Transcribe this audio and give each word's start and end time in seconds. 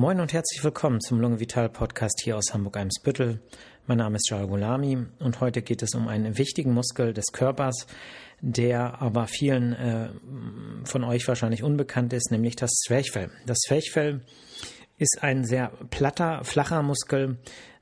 Moin 0.00 0.18
und 0.18 0.32
herzlich 0.32 0.64
willkommen 0.64 1.02
zum 1.02 1.20
Lunge 1.20 1.40
Vital 1.40 1.68
Podcast 1.68 2.22
hier 2.24 2.38
aus 2.38 2.54
Hamburg-Eimsbüttel. 2.54 3.38
Mein 3.86 3.98
Name 3.98 4.16
ist 4.16 4.28
Charles 4.28 4.48
Gulami 4.48 4.96
und 5.18 5.40
heute 5.42 5.60
geht 5.60 5.82
es 5.82 5.94
um 5.94 6.08
einen 6.08 6.38
wichtigen 6.38 6.72
Muskel 6.72 7.12
des 7.12 7.26
Körpers, 7.32 7.86
der 8.40 9.02
aber 9.02 9.26
vielen 9.26 9.74
äh, 9.74 10.08
von 10.84 11.04
euch 11.04 11.28
wahrscheinlich 11.28 11.62
unbekannt 11.62 12.14
ist, 12.14 12.30
nämlich 12.30 12.56
das 12.56 12.70
Zwerchfell. 12.70 13.30
Das 13.44 13.58
Zwerchfell 13.58 14.22
ist 14.96 15.18
ein 15.20 15.44
sehr 15.44 15.70
platter, 15.90 16.44
flacher 16.44 16.82
Muskel, 16.82 17.36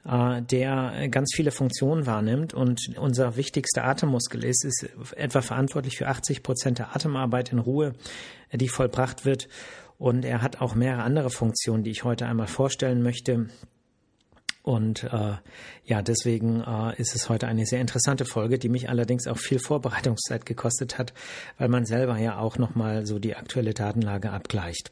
äh, 0.05 0.43
der 0.43 1.07
ganz 1.13 1.31
viele 1.37 1.53
Funktionen 1.53 2.05
wahrnimmt 2.07 2.53
und 2.53 2.99
unser 2.99 3.37
wichtigster 3.37 3.85
Atemmuskel 3.85 4.43
ist, 4.43 4.65
ist 4.65 4.89
etwa 5.15 5.41
verantwortlich 5.41 5.97
für 5.97 6.09
80 6.09 6.43
Prozent 6.43 6.81
der 6.81 6.97
Atemarbeit 6.97 7.53
in 7.53 7.61
Ruhe, 7.61 7.93
die 8.53 8.69
vollbracht 8.69 9.25
wird 9.25 9.47
und 9.99 10.25
er 10.25 10.43
hat 10.43 10.61
auch 10.61 10.75
mehrere 10.75 11.03
andere 11.03 11.31
Funktionen, 11.31 11.83
die 11.83 11.91
ich 11.91 12.05
heute 12.05 12.27
einmal 12.27 12.47
vorstellen 12.47 13.03
möchte. 13.03 13.49
Und 14.63 15.05
äh, 15.05 15.37
ja, 15.85 16.03
deswegen 16.03 16.61
äh, 16.61 17.01
ist 17.01 17.15
es 17.15 17.29
heute 17.29 17.49
eine 17.49 17.65
sehr 17.67 17.81
interessante 17.81 18.25
Folge, 18.25 18.59
die 18.59 18.69
mich 18.69 18.89
allerdings 18.89 19.27
auch 19.27 19.39
viel 19.39 19.59
Vorbereitungszeit 19.59 20.47
gekostet 20.47 20.99
hat, 20.99 21.15
weil 21.57 21.69
man 21.69 21.85
selber 21.85 22.19
ja 22.19 22.39
auch 22.39 22.59
nochmal 22.59 23.07
so 23.07 23.19
die 23.19 23.35
aktuelle 23.35 23.75
Datenlage 23.75 24.31
abgleicht. 24.31 24.91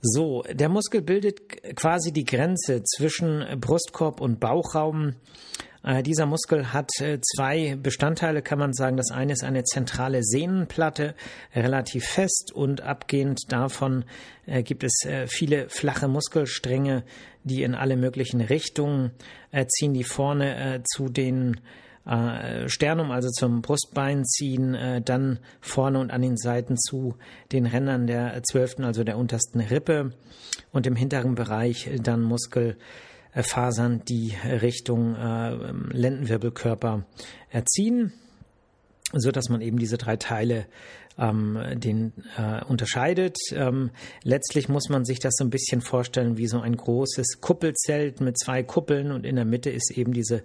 So, 0.00 0.42
der 0.50 0.68
Muskel 0.68 1.02
bildet 1.02 1.76
quasi 1.76 2.12
die 2.12 2.24
Grenze 2.24 2.82
zwischen 2.84 3.44
Brustkorb 3.60 4.20
und 4.20 4.38
Bauchraum 4.38 5.14
äh, 5.82 6.02
dieser 6.02 6.26
Muskel 6.26 6.72
hat 6.72 6.90
äh, 7.00 7.18
zwei 7.20 7.76
Bestandteile, 7.76 8.42
kann 8.42 8.58
man 8.58 8.72
sagen. 8.72 8.96
Das 8.96 9.10
eine 9.10 9.32
ist 9.32 9.44
eine 9.44 9.64
zentrale 9.64 10.22
Sehnenplatte, 10.22 11.14
relativ 11.54 12.04
fest 12.04 12.52
und 12.52 12.82
abgehend 12.82 13.40
davon 13.50 14.04
äh, 14.46 14.62
gibt 14.62 14.84
es 14.84 15.06
viele 15.28 15.68
flache 15.68 16.08
Muskelstränge, 16.08 17.04
die 17.44 17.62
in 17.62 17.74
alle 17.74 17.96
möglichen 17.96 18.40
Richtungen 18.40 19.12
ziehen, 19.68 19.94
die 19.94 20.04
vorne 20.04 20.82
zu 20.84 21.08
den 21.08 21.60
Sternum, 22.66 23.10
also 23.10 23.28
zum 23.28 23.60
Brustbein 23.60 24.24
ziehen, 24.24 25.02
dann 25.04 25.40
vorne 25.60 25.98
und 25.98 26.10
an 26.10 26.22
den 26.22 26.38
Seiten 26.38 26.78
zu 26.78 27.16
den 27.52 27.66
Rändern 27.66 28.06
der 28.06 28.42
zwölften, 28.44 28.84
also 28.84 29.04
der 29.04 29.18
untersten 29.18 29.60
Rippe 29.60 30.12
und 30.72 30.86
im 30.86 30.96
hinteren 30.96 31.34
Bereich 31.34 31.90
dann 32.02 32.22
Muskel 32.22 32.76
äh, 33.32 33.42
Fasern, 33.42 34.02
die 34.08 34.34
Richtung 34.44 35.14
äh, 35.14 35.54
Lendenwirbelkörper 35.92 37.04
erziehen, 37.50 38.12
so 39.12 39.30
dass 39.30 39.48
man 39.48 39.60
eben 39.60 39.78
diese 39.78 39.98
drei 39.98 40.16
Teile 40.16 40.66
ähm, 41.18 41.58
den 41.74 42.12
äh, 42.36 42.64
unterscheidet. 42.64 43.36
Ähm, 43.52 43.90
letztlich 44.22 44.68
muss 44.68 44.88
man 44.88 45.04
sich 45.04 45.18
das 45.18 45.34
so 45.36 45.44
ein 45.44 45.50
bisschen 45.50 45.80
vorstellen 45.80 46.36
wie 46.36 46.46
so 46.46 46.60
ein 46.60 46.76
großes 46.76 47.40
Kuppelzelt 47.40 48.20
mit 48.20 48.38
zwei 48.38 48.62
Kuppeln 48.62 49.12
und 49.12 49.24
in 49.24 49.36
der 49.36 49.44
Mitte 49.44 49.70
ist 49.70 49.90
eben 49.96 50.12
diese 50.12 50.42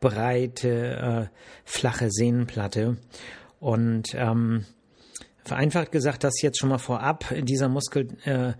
breite, 0.00 1.30
äh, 1.30 1.36
flache 1.64 2.10
Sehnenplatte. 2.10 2.96
Und 3.60 4.14
ähm, 4.14 4.64
Vereinfacht 5.44 5.90
gesagt, 5.90 6.22
das 6.22 6.42
jetzt 6.42 6.58
schon 6.58 6.68
mal 6.68 6.78
vorab, 6.78 7.24
dieser 7.42 7.68
Muskel, 7.68 8.08
äh, 8.24 8.52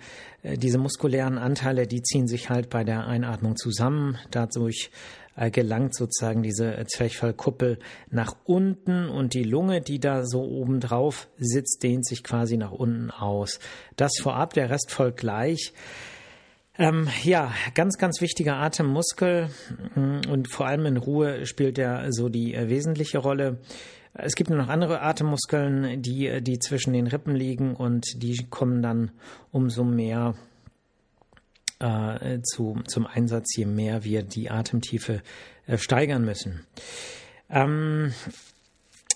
diese 0.56 0.78
muskulären 0.78 1.36
Anteile, 1.36 1.86
die 1.86 2.02
ziehen 2.02 2.27
sich 2.27 2.48
halt 2.48 2.70
bei 2.70 2.84
der 2.84 3.06
Einatmung 3.06 3.56
zusammen. 3.56 4.18
Dadurch 4.30 4.91
äh, 5.36 5.50
gelangt 5.50 5.94
sozusagen 5.94 6.42
diese 6.42 6.84
Zwerchfellkuppel 6.86 7.78
nach 8.11 8.34
unten 8.44 9.08
und 9.08 9.34
die 9.34 9.44
Lunge, 9.44 9.83
die 9.83 10.00
da 10.00 10.24
so 10.24 10.42
oben 10.42 10.80
drauf 10.80 11.28
sitzt, 11.38 11.83
dehnt 11.83 12.06
sich 12.06 12.24
quasi 12.24 12.56
nach 12.56 12.72
unten 12.72 13.11
aus. 13.11 13.61
Das 13.96 14.12
vorab, 14.20 14.55
der 14.55 14.70
Rest 14.70 14.91
folgt 14.91 15.18
gleich. 15.18 15.74
Ähm, 16.81 17.09
ja, 17.25 17.53
ganz, 17.75 17.98
ganz 17.98 18.23
wichtiger 18.23 18.56
Atemmuskel 18.56 19.50
mm, 19.95 20.31
und 20.31 20.50
vor 20.50 20.67
allem 20.67 20.86
in 20.86 20.97
Ruhe 20.97 21.45
spielt 21.45 21.77
er 21.77 22.11
so 22.11 22.31
die 22.31 22.55
äh, 22.55 22.70
wesentliche 22.70 23.19
Rolle. 23.19 23.59
Es 24.14 24.34
gibt 24.34 24.48
noch 24.48 24.68
andere 24.68 25.02
Atemmuskeln, 25.02 26.01
die, 26.01 26.40
die 26.40 26.58
zwischen 26.58 26.95
den 26.95 27.07
Rippen 27.07 27.35
liegen 27.35 27.77
und 27.77 28.23
die 28.23 28.46
kommen 28.48 28.80
dann 28.80 29.11
umso 29.52 29.85
mehr 29.85 30.36
äh, 31.80 32.40
zu, 32.40 32.80
zum 32.86 33.07
Einsatz, 33.07 33.55
je 33.57 33.67
mehr 33.67 34.02
wir 34.02 34.23
die 34.23 34.51
Atemtiefe 34.51 35.20
äh, 35.67 35.77
steigern 35.77 36.24
müssen. 36.24 36.64
Ähm, 37.51 38.14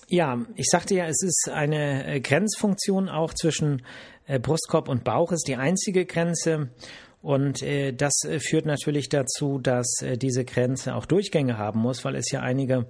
ja, 0.08 0.44
ich 0.54 0.66
sagte 0.66 0.96
ja, 0.96 1.06
es 1.06 1.22
ist 1.22 1.48
eine 1.50 2.06
äh, 2.06 2.20
Grenzfunktion 2.20 3.08
auch 3.08 3.32
zwischen 3.32 3.80
äh, 4.26 4.38
Brustkorb 4.38 4.90
und 4.90 5.02
Bauch, 5.02 5.32
ist 5.32 5.48
die 5.48 5.56
einzige 5.56 6.04
Grenze. 6.04 6.68
Und 7.24 7.62
äh, 7.62 7.92
das 7.92 8.24
äh, 8.24 8.38
führt 8.38 8.66
natürlich 8.66 9.08
dazu, 9.08 9.58
dass 9.58 10.02
äh, 10.02 10.18
diese 10.18 10.44
Grenze 10.44 10.94
auch 10.94 11.06
Durchgänge 11.06 11.56
haben 11.56 11.80
muss, 11.80 12.04
weil 12.04 12.16
es 12.16 12.30
ja 12.30 12.40
einige 12.40 12.84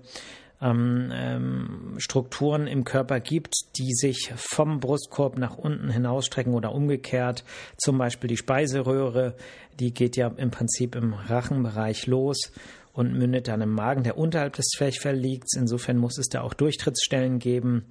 ähm, 0.60 1.12
ähm, 1.14 1.94
Strukturen 1.98 2.66
im 2.66 2.82
Körper 2.82 3.20
gibt, 3.20 3.54
die 3.76 3.92
sich 3.94 4.32
vom 4.34 4.80
Brustkorb 4.80 5.38
nach 5.38 5.56
unten 5.56 5.88
hinausstrecken 5.88 6.52
oder 6.52 6.74
umgekehrt. 6.74 7.44
Zum 7.76 7.96
Beispiel 7.96 8.26
die 8.26 8.36
Speiseröhre, 8.36 9.36
die 9.78 9.94
geht 9.94 10.16
ja 10.16 10.26
im 10.36 10.50
Prinzip 10.50 10.96
im 10.96 11.14
Rachenbereich 11.14 12.08
los 12.08 12.50
und 12.92 13.16
mündet 13.16 13.46
dann 13.46 13.60
im 13.60 13.70
Magen, 13.70 14.02
der 14.02 14.18
unterhalb 14.18 14.54
des 14.54 14.66
Zwerchfell 14.66 15.16
liegt. 15.16 15.46
Insofern 15.56 15.96
muss 15.96 16.18
es 16.18 16.26
da 16.26 16.40
auch 16.40 16.54
Durchtrittsstellen 16.54 17.38
geben. 17.38 17.84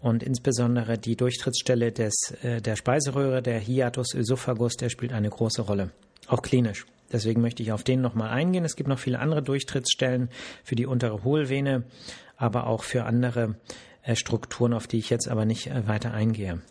Und 0.00 0.22
insbesondere 0.22 0.98
die 0.98 1.16
Durchtrittsstelle 1.16 1.92
des, 1.92 2.34
äh, 2.42 2.62
der 2.62 2.76
Speiseröhre, 2.76 3.42
der 3.42 3.58
Hiatus 3.58 4.14
Esophagus, 4.14 4.76
der 4.76 4.88
spielt 4.88 5.12
eine 5.12 5.28
große 5.28 5.62
Rolle, 5.62 5.90
auch 6.26 6.42
klinisch. 6.42 6.86
Deswegen 7.12 7.40
möchte 7.40 7.62
ich 7.62 7.72
auf 7.72 7.82
den 7.82 8.00
nochmal 8.00 8.30
eingehen. 8.30 8.64
Es 8.64 8.76
gibt 8.76 8.88
noch 8.88 8.98
viele 8.98 9.18
andere 9.18 9.42
Durchtrittsstellen 9.42 10.30
für 10.64 10.76
die 10.76 10.86
untere 10.86 11.24
Hohlvene, 11.24 11.84
aber 12.36 12.66
auch 12.66 12.84
für 12.84 13.04
andere 13.04 13.56
äh, 14.02 14.16
Strukturen, 14.16 14.72
auf 14.72 14.86
die 14.86 14.98
ich 14.98 15.10
jetzt 15.10 15.28
aber 15.28 15.44
nicht 15.44 15.66
äh, 15.66 15.86
weiter 15.86 16.12
eingehe. 16.12 16.62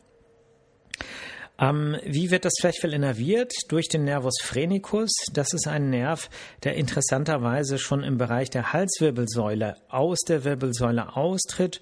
Ähm, 1.60 1.98
wie 2.06 2.32
wird 2.32 2.46
das 2.46 2.54
Zwerchfell 2.54 2.94
innerviert? 2.94 3.52
Durch 3.68 3.90
den 3.90 4.06
Nervus 4.06 4.36
phrenicus. 4.42 5.12
Das 5.34 5.54
ist 5.54 5.68
ein 5.68 5.90
Nerv, 5.90 6.30
der 6.64 6.76
interessanterweise 6.76 7.78
schon 7.78 8.02
im 8.02 8.18
Bereich 8.18 8.50
der 8.50 8.72
Halswirbelsäule 8.72 9.76
aus 9.90 10.20
der 10.26 10.46
Wirbelsäule 10.46 11.18
austritt 11.18 11.82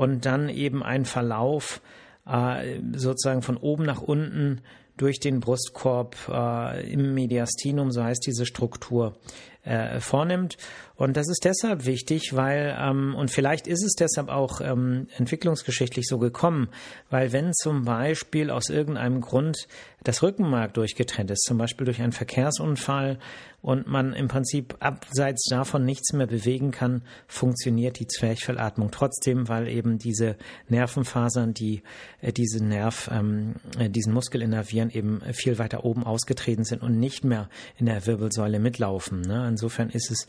und 0.00 0.24
dann 0.24 0.48
eben 0.48 0.82
ein 0.82 1.04
Verlauf 1.04 1.82
äh, 2.26 2.80
sozusagen 2.94 3.42
von 3.42 3.58
oben 3.58 3.84
nach 3.84 4.00
unten 4.00 4.62
durch 4.96 5.20
den 5.20 5.40
Brustkorb 5.40 6.16
äh, 6.26 6.90
im 6.90 7.12
Mediastinum, 7.12 7.90
so 7.90 8.02
heißt 8.02 8.26
diese 8.26 8.46
Struktur, 8.46 9.18
äh, 9.62 10.00
vornimmt. 10.00 10.56
Und 10.96 11.18
das 11.18 11.28
ist 11.28 11.44
deshalb 11.44 11.84
wichtig, 11.84 12.34
weil, 12.34 12.74
ähm, 12.80 13.14
und 13.14 13.30
vielleicht 13.30 13.66
ist 13.66 13.84
es 13.84 13.92
deshalb 13.92 14.30
auch 14.30 14.62
ähm, 14.62 15.08
entwicklungsgeschichtlich 15.18 16.06
so 16.08 16.16
gekommen, 16.16 16.70
weil 17.10 17.32
wenn 17.32 17.52
zum 17.52 17.84
Beispiel 17.84 18.50
aus 18.50 18.70
irgendeinem 18.70 19.20
Grund 19.20 19.68
das 20.02 20.22
Rückenmark 20.22 20.74
durchgetrennt 20.74 21.30
ist, 21.30 21.42
zum 21.42 21.58
Beispiel 21.58 21.84
durch 21.84 22.00
einen 22.00 22.12
Verkehrsunfall 22.12 23.18
und 23.62 23.86
man 23.86 24.14
im 24.14 24.28
Prinzip 24.28 24.76
abseits 24.80 25.46
davon 25.50 25.84
nichts 25.84 26.14
mehr 26.14 26.26
bewegen 26.26 26.70
kann, 26.70 27.02
funktioniert 27.26 27.98
die 27.98 28.06
Zwerchfellatmung 28.06 28.90
trotzdem, 28.90 29.48
weil 29.48 29.68
eben 29.68 29.98
diese 29.98 30.36
Nervenfasern, 30.68 31.52
die 31.52 31.82
äh, 32.22 32.32
diesen 32.32 32.68
Nerv, 32.68 33.10
ähm, 33.12 33.56
äh, 33.78 33.90
diesen 33.90 34.14
Muskel 34.14 34.40
innervieren, 34.40 34.90
eben 34.90 35.20
viel 35.32 35.58
weiter 35.58 35.84
oben 35.84 36.04
ausgetreten 36.04 36.64
sind 36.64 36.82
und 36.82 36.98
nicht 36.98 37.24
mehr 37.24 37.50
in 37.76 37.86
der 37.86 38.06
Wirbelsäule 38.06 38.58
mitlaufen. 38.58 39.20
Ne? 39.20 39.46
Insofern 39.48 39.90
ist 39.90 40.10
es 40.10 40.26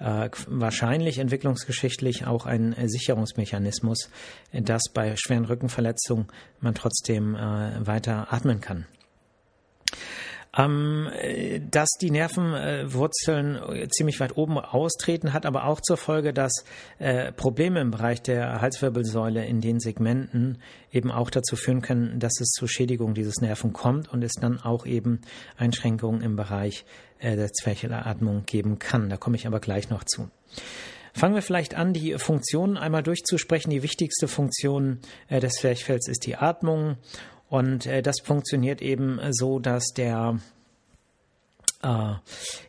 äh, 0.00 0.28
wahrscheinlich 0.48 1.18
entwicklungsgeschichtlich 1.18 2.26
auch 2.26 2.46
ein 2.46 2.72
äh, 2.72 2.88
Sicherungsmechanismus, 2.88 4.10
dass 4.52 4.82
bei 4.92 5.14
schweren 5.16 5.44
Rückenverletzungen 5.44 6.26
man 6.60 6.74
trotzdem 6.74 7.36
äh, 7.36 7.86
weiter 7.86 8.32
atmen 8.32 8.60
kann. 8.60 8.86
Ähm, 10.54 11.08
dass 11.70 11.88
die 11.98 12.10
Nervenwurzeln 12.10 13.56
äh, 13.56 13.88
ziemlich 13.88 14.20
weit 14.20 14.36
oben 14.36 14.58
austreten, 14.58 15.32
hat 15.32 15.46
aber 15.46 15.64
auch 15.64 15.80
zur 15.80 15.96
Folge, 15.96 16.34
dass 16.34 16.52
äh, 16.98 17.32
Probleme 17.32 17.80
im 17.80 17.90
Bereich 17.90 18.20
der 18.20 18.60
Halswirbelsäule 18.60 19.46
in 19.46 19.62
den 19.62 19.80
Segmenten 19.80 20.58
eben 20.90 21.10
auch 21.10 21.30
dazu 21.30 21.56
führen 21.56 21.80
können, 21.80 22.20
dass 22.20 22.38
es 22.38 22.50
zu 22.50 22.66
Schädigung 22.66 23.14
dieses 23.14 23.40
Nerven 23.40 23.72
kommt 23.72 24.12
und 24.12 24.22
es 24.22 24.32
dann 24.32 24.60
auch 24.60 24.84
eben 24.84 25.22
Einschränkungen 25.56 26.20
im 26.20 26.36
Bereich 26.36 26.84
äh, 27.18 27.34
der 27.34 27.50
Zwerchelatmung 27.50 28.44
geben 28.44 28.78
kann. 28.78 29.08
Da 29.08 29.16
komme 29.16 29.36
ich 29.36 29.46
aber 29.46 29.58
gleich 29.58 29.88
noch 29.88 30.04
zu. 30.04 30.28
Fangen 31.14 31.34
wir 31.34 31.42
vielleicht 31.42 31.74
an, 31.74 31.92
die 31.92 32.18
Funktionen 32.18 32.76
einmal 32.76 33.02
durchzusprechen. 33.02 33.70
Die 33.70 33.82
wichtigste 33.82 34.28
Funktion 34.28 35.00
äh, 35.28 35.40
des 35.40 35.54
Zwerchfells 35.54 36.08
ist 36.08 36.26
die 36.26 36.36
Atmung 36.36 36.96
und 37.52 37.84
äh, 37.84 38.00
das 38.00 38.20
funktioniert 38.24 38.80
eben 38.80 39.20
so, 39.32 39.58
dass 39.58 39.88
der 39.94 40.38
äh, 41.82 42.14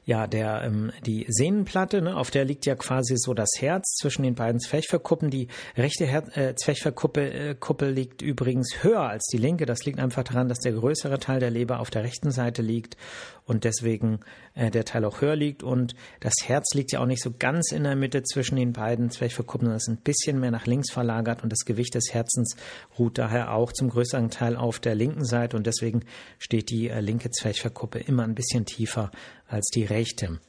ja, 0.06 0.28
der, 0.28 0.64
ähm, 0.64 0.92
die 1.06 1.26
Sehnenplatte, 1.30 2.02
ne, 2.02 2.18
auf 2.18 2.32
der 2.32 2.46
liegt 2.46 2.66
ja 2.66 2.76
quasi 2.76 3.16
so 3.16 3.34
das 3.34 3.50
Herz 3.60 3.96
zwischen 3.96 4.24
den 4.24 4.36
beiden 4.36 4.60
Zwerchfellkuppen. 4.60 5.30
Die 5.30 5.48
rechte 5.78 6.06
Her 6.06 6.24
äh, 6.36 6.56
Zwerchfellkuppel 6.56 7.32
äh, 7.32 7.56
Kuppel 7.56 7.92
liegt 7.92 8.22
übrigens 8.22 8.84
höher 8.84 9.02
als 9.02 9.26
die 9.32 9.38
linke. 9.38 9.66
Das 9.66 9.86
liegt 9.86 10.00
einfach 10.00 10.24
daran, 10.24 10.50
dass 10.50 10.60
der 10.60 10.74
größere 10.74 11.20
Teil 11.20 11.40
der 11.40 11.52
Leber 11.52 11.80
auf 11.80 11.90
der 11.90 12.04
rechten 12.04 12.32
Seite 12.32 12.62
liegt 12.62 12.98
und 13.46 13.64
deswegen 13.64 14.20
äh, 14.56 14.72
der 14.72 14.86
Teil 14.86 15.06
auch 15.06 15.22
höher 15.22 15.36
liegt. 15.36 15.64
Und 15.64 15.96
das 16.20 16.34
Herz 16.44 16.74
liegt 16.74 16.92
ja 16.92 17.00
auch 17.00 17.06
nicht 17.06 17.22
so 17.22 17.32
ganz 17.38 17.72
in 17.72 17.84
der 17.84 17.96
Mitte 17.96 18.24
zwischen 18.24 18.56
den 18.56 18.74
beiden 18.74 19.10
Zwerchfellkuppen, 19.10 19.68
sondern 19.68 19.78
ist 19.78 19.90
ein 19.90 19.98
bisschen 19.98 20.40
mehr 20.40 20.52
nach 20.52 20.66
links 20.66 20.92
verlagert 20.92 21.44
und 21.44 21.52
das 21.52 21.66
Gewicht 21.66 21.96
des 21.96 22.14
Herzens 22.14 22.56
ruht 22.98 23.18
daher 23.18 23.54
auch 23.54 23.72
zum 23.72 23.90
größeren 23.90 24.30
Teil 24.30 24.56
auf 24.56 24.80
der 24.80 24.96
linken 24.96 25.26
Seite 25.26 25.56
und 25.56 25.68
deswegen 25.68 26.04
steht 26.40 26.70
die 26.70 26.90
äh, 26.90 27.00
linke 27.00 27.30
Zwerchfellkuppe 27.30 28.00
immer 28.00 28.24
ein 28.24 28.36
bisschen 28.36 28.66
tiefer 28.66 29.03
als 29.48 29.70
die 29.74 29.86
rechte. 29.86 30.40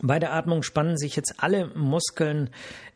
Bei 0.00 0.20
der 0.20 0.32
Atmung 0.32 0.62
spannen 0.62 0.96
sich 0.96 1.16
jetzt 1.16 1.34
alle 1.38 1.66
Muskeln 1.74 2.50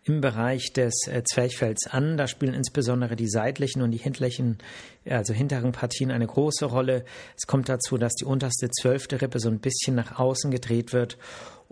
im 0.05 0.21
Bereich 0.21 0.73
des 0.73 1.09
äh, 1.09 1.25
Zwerchfells 1.25 1.89
an. 1.89 2.17
Da 2.17 2.29
spielen 2.29 2.55
insbesondere 2.55 3.17
die 3.17 3.29
seitlichen 3.29 3.83
und 3.83 3.91
die 3.91 3.99
hintlichen, 3.99 4.59
also 5.05 5.35
hinteren 5.35 5.73
Partien 5.73 6.13
eine 6.13 6.27
große 6.27 6.65
Rolle. 6.65 7.05
Es 7.37 7.49
kommt 7.49 7.69
dazu, 7.69 7.99
dass 7.99 8.15
die 8.15 8.25
unterste 8.25 8.71
zwölfte 8.71 9.21
Rippe 9.21 9.41
so 9.41 9.49
ein 9.49 9.59
bisschen 9.59 9.97
nach 9.97 10.19
außen 10.21 10.53
gedreht 10.53 10.93
wird 10.93 11.19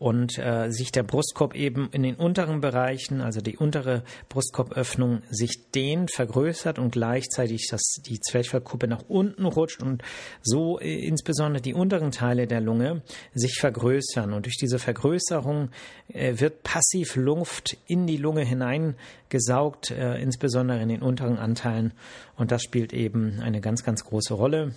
und 0.00 0.38
äh, 0.38 0.70
sich 0.70 0.92
der 0.92 1.02
Brustkorb 1.02 1.54
eben 1.54 1.90
in 1.92 2.02
den 2.02 2.14
unteren 2.14 2.62
Bereichen, 2.62 3.20
also 3.20 3.42
die 3.42 3.58
untere 3.58 4.02
Brustkorböffnung, 4.30 5.20
sich 5.28 5.70
dehnt, 5.74 6.10
vergrößert 6.10 6.78
und 6.78 6.92
gleichzeitig 6.92 7.68
dass 7.70 8.00
die 8.06 8.18
Zwerchfellkuppe 8.18 8.88
nach 8.88 9.02
unten 9.08 9.44
rutscht 9.44 9.82
und 9.82 10.02
so 10.40 10.80
äh, 10.80 11.06
insbesondere 11.06 11.60
die 11.60 11.74
unteren 11.74 12.12
Teile 12.12 12.46
der 12.46 12.62
Lunge 12.62 13.02
sich 13.34 13.58
vergrößern. 13.60 14.32
Und 14.32 14.46
durch 14.46 14.56
diese 14.56 14.78
Vergrößerung 14.78 15.68
äh, 16.08 16.40
wird 16.40 16.62
passiv 16.62 17.16
Luft 17.16 17.76
in 17.86 18.06
die 18.06 18.16
Lunge 18.16 18.42
hineingesaugt, 18.42 19.90
äh, 19.90 20.16
insbesondere 20.16 20.80
in 20.80 20.88
den 20.88 21.02
unteren 21.02 21.36
Anteilen. 21.36 21.92
Und 22.36 22.52
das 22.52 22.62
spielt 22.62 22.94
eben 22.94 23.40
eine 23.40 23.60
ganz, 23.60 23.84
ganz 23.84 24.02
große 24.02 24.32
Rolle 24.32 24.72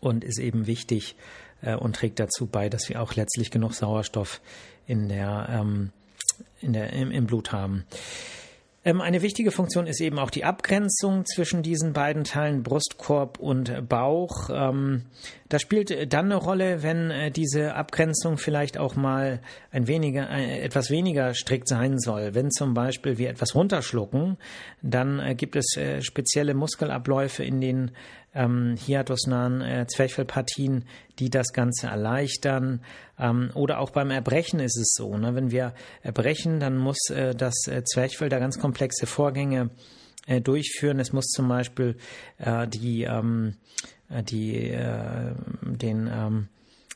und 0.00 0.24
ist 0.24 0.40
eben 0.40 0.66
wichtig, 0.66 1.14
und 1.80 1.96
trägt 1.96 2.20
dazu 2.20 2.46
bei, 2.46 2.68
dass 2.68 2.88
wir 2.88 3.00
auch 3.02 3.14
letztlich 3.14 3.50
genug 3.50 3.74
Sauerstoff 3.74 4.40
in 4.86 5.08
der, 5.08 5.48
ähm, 5.50 5.90
in 6.60 6.72
der, 6.72 6.92
im, 6.92 7.10
im 7.10 7.26
Blut 7.26 7.52
haben. 7.52 7.84
Ähm, 8.86 9.00
eine 9.00 9.20
wichtige 9.20 9.50
Funktion 9.50 9.88
ist 9.88 10.00
eben 10.00 10.20
auch 10.20 10.30
die 10.30 10.44
Abgrenzung 10.44 11.26
zwischen 11.26 11.64
diesen 11.64 11.92
beiden 11.92 12.22
Teilen 12.22 12.62
Brustkorb 12.62 13.40
und 13.40 13.88
Bauch. 13.88 14.48
Ähm, 14.48 15.02
das 15.48 15.60
spielt 15.62 16.12
dann 16.12 16.26
eine 16.26 16.36
Rolle, 16.36 16.84
wenn 16.84 17.10
äh, 17.10 17.32
diese 17.32 17.74
Abgrenzung 17.74 18.38
vielleicht 18.38 18.78
auch 18.78 18.94
mal 18.94 19.40
ein 19.72 19.88
weniger, 19.88 20.30
äh, 20.30 20.60
etwas 20.60 20.88
weniger 20.90 21.34
strikt 21.34 21.66
sein 21.66 21.98
soll. 21.98 22.36
Wenn 22.36 22.52
zum 22.52 22.74
Beispiel 22.74 23.18
wir 23.18 23.28
etwas 23.28 23.56
runterschlucken, 23.56 24.36
dann 24.82 25.18
äh, 25.18 25.34
gibt 25.34 25.56
es 25.56 25.76
spezielle 26.02 26.54
Muskelabläufe 26.54 27.42
in 27.42 27.60
den 27.60 27.90
ähm, 28.36 28.76
hiatusnahen 28.76 29.62
äh, 29.62 29.86
Zwerchfellpartien, 29.88 30.84
die 31.18 31.30
das 31.30 31.52
Ganze 31.52 31.88
erleichtern. 31.88 32.80
Ähm, 33.18 33.50
oder 33.54 33.80
auch 33.80 33.90
beim 33.90 34.10
Erbrechen 34.10 34.60
ist 34.60 34.76
es 34.76 34.94
so. 34.94 35.16
Ne? 35.16 35.34
Wenn 35.34 35.50
wir 35.50 35.74
erbrechen, 36.02 36.60
dann 36.60 36.76
muss 36.76 37.10
äh, 37.10 37.34
das 37.34 37.66
äh, 37.66 37.82
Zwerchfell 37.84 38.28
da 38.28 38.38
ganz 38.38 38.58
komplexe 38.58 39.06
Vorgänge 39.06 39.70
äh, 40.26 40.40
durchführen. 40.40 41.00
Es 41.00 41.12
muss 41.12 41.26
zum 41.26 41.48
Beispiel 41.48 41.96
äh, 42.38 42.66
die, 42.68 43.04
ähm, 43.04 43.54
äh, 44.10 44.22
die, 44.22 44.70
äh, 44.70 45.34
den 45.62 46.10
ähm, 46.12 46.48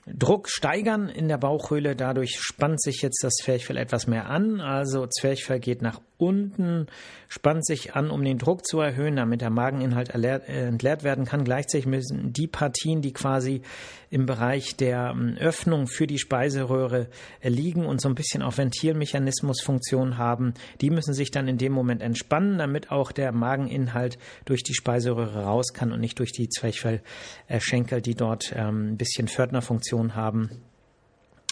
Druck 0.07 0.49
steigern 0.49 1.09
in 1.09 1.29
der 1.29 1.39
Bauchhöhle. 1.39 1.97
Dadurch 1.97 2.39
spannt 2.41 2.83
sich 2.83 3.03
jetzt 3.03 3.23
das 3.23 3.35
Zwerchfell 3.35 3.77
etwas 3.77 4.07
mehr 4.07 4.27
an. 4.27 4.61
Also 4.61 5.07
Zwerchfell 5.07 5.61
geht 5.61 5.83
nach 5.83 6.01
unten, 6.21 6.87
spannt 7.29 7.65
sich 7.65 7.95
an, 7.95 8.11
um 8.11 8.25
den 8.25 8.39
Druck 8.39 8.67
zu 8.67 8.81
erhöhen, 8.81 9.17
damit 9.17 9.41
der 9.41 9.51
Mageninhalt 9.51 10.15
äh, 10.15 10.67
entleert 10.67 11.05
werden 11.05 11.25
kann. 11.25 11.45
Gleichzeitig 11.45 11.87
müssen 11.87 12.33
die 12.33 12.47
Partien, 12.47 13.03
die 13.03 13.13
quasi 13.13 13.63
im 14.11 14.27
Bereich 14.27 14.77
der 14.77 15.13
ähm, 15.15 15.37
Öffnung 15.39 15.87
für 15.87 16.07
die 16.07 16.19
Speiseröhre 16.19 17.09
äh, 17.41 17.49
liegen 17.49 17.87
und 17.87 18.01
so 18.01 18.09
ein 18.09 18.15
bisschen 18.15 18.43
auch 18.43 18.59
Ventilmechanismusfunktion 18.59 20.19
haben, 20.19 20.55
die 20.81 20.91
müssen 20.91 21.15
sich 21.15 21.31
dann 21.31 21.49
in 21.49 21.59
dem 21.59 21.73
Moment 21.73 22.03
entspannen, 22.03 22.59
damit 22.59 22.91
auch 22.91 23.13
der 23.13 23.33
Mageninhalt 23.33 24.19
durch 24.45 24.63
die 24.63 24.75
Speiseröhre 24.75 25.45
raus 25.45 25.73
kann 25.73 25.93
und 25.93 26.01
nicht 26.01 26.19
durch 26.19 26.33
die 26.33 26.49
Zwerchfellschenkel, 26.49 28.03
die 28.03 28.15
dort 28.15 28.53
ähm, 28.55 28.93
ein 28.93 28.97
bisschen 28.97 29.29
Pförtnerfunktion 29.29 30.17
haben, 30.17 30.51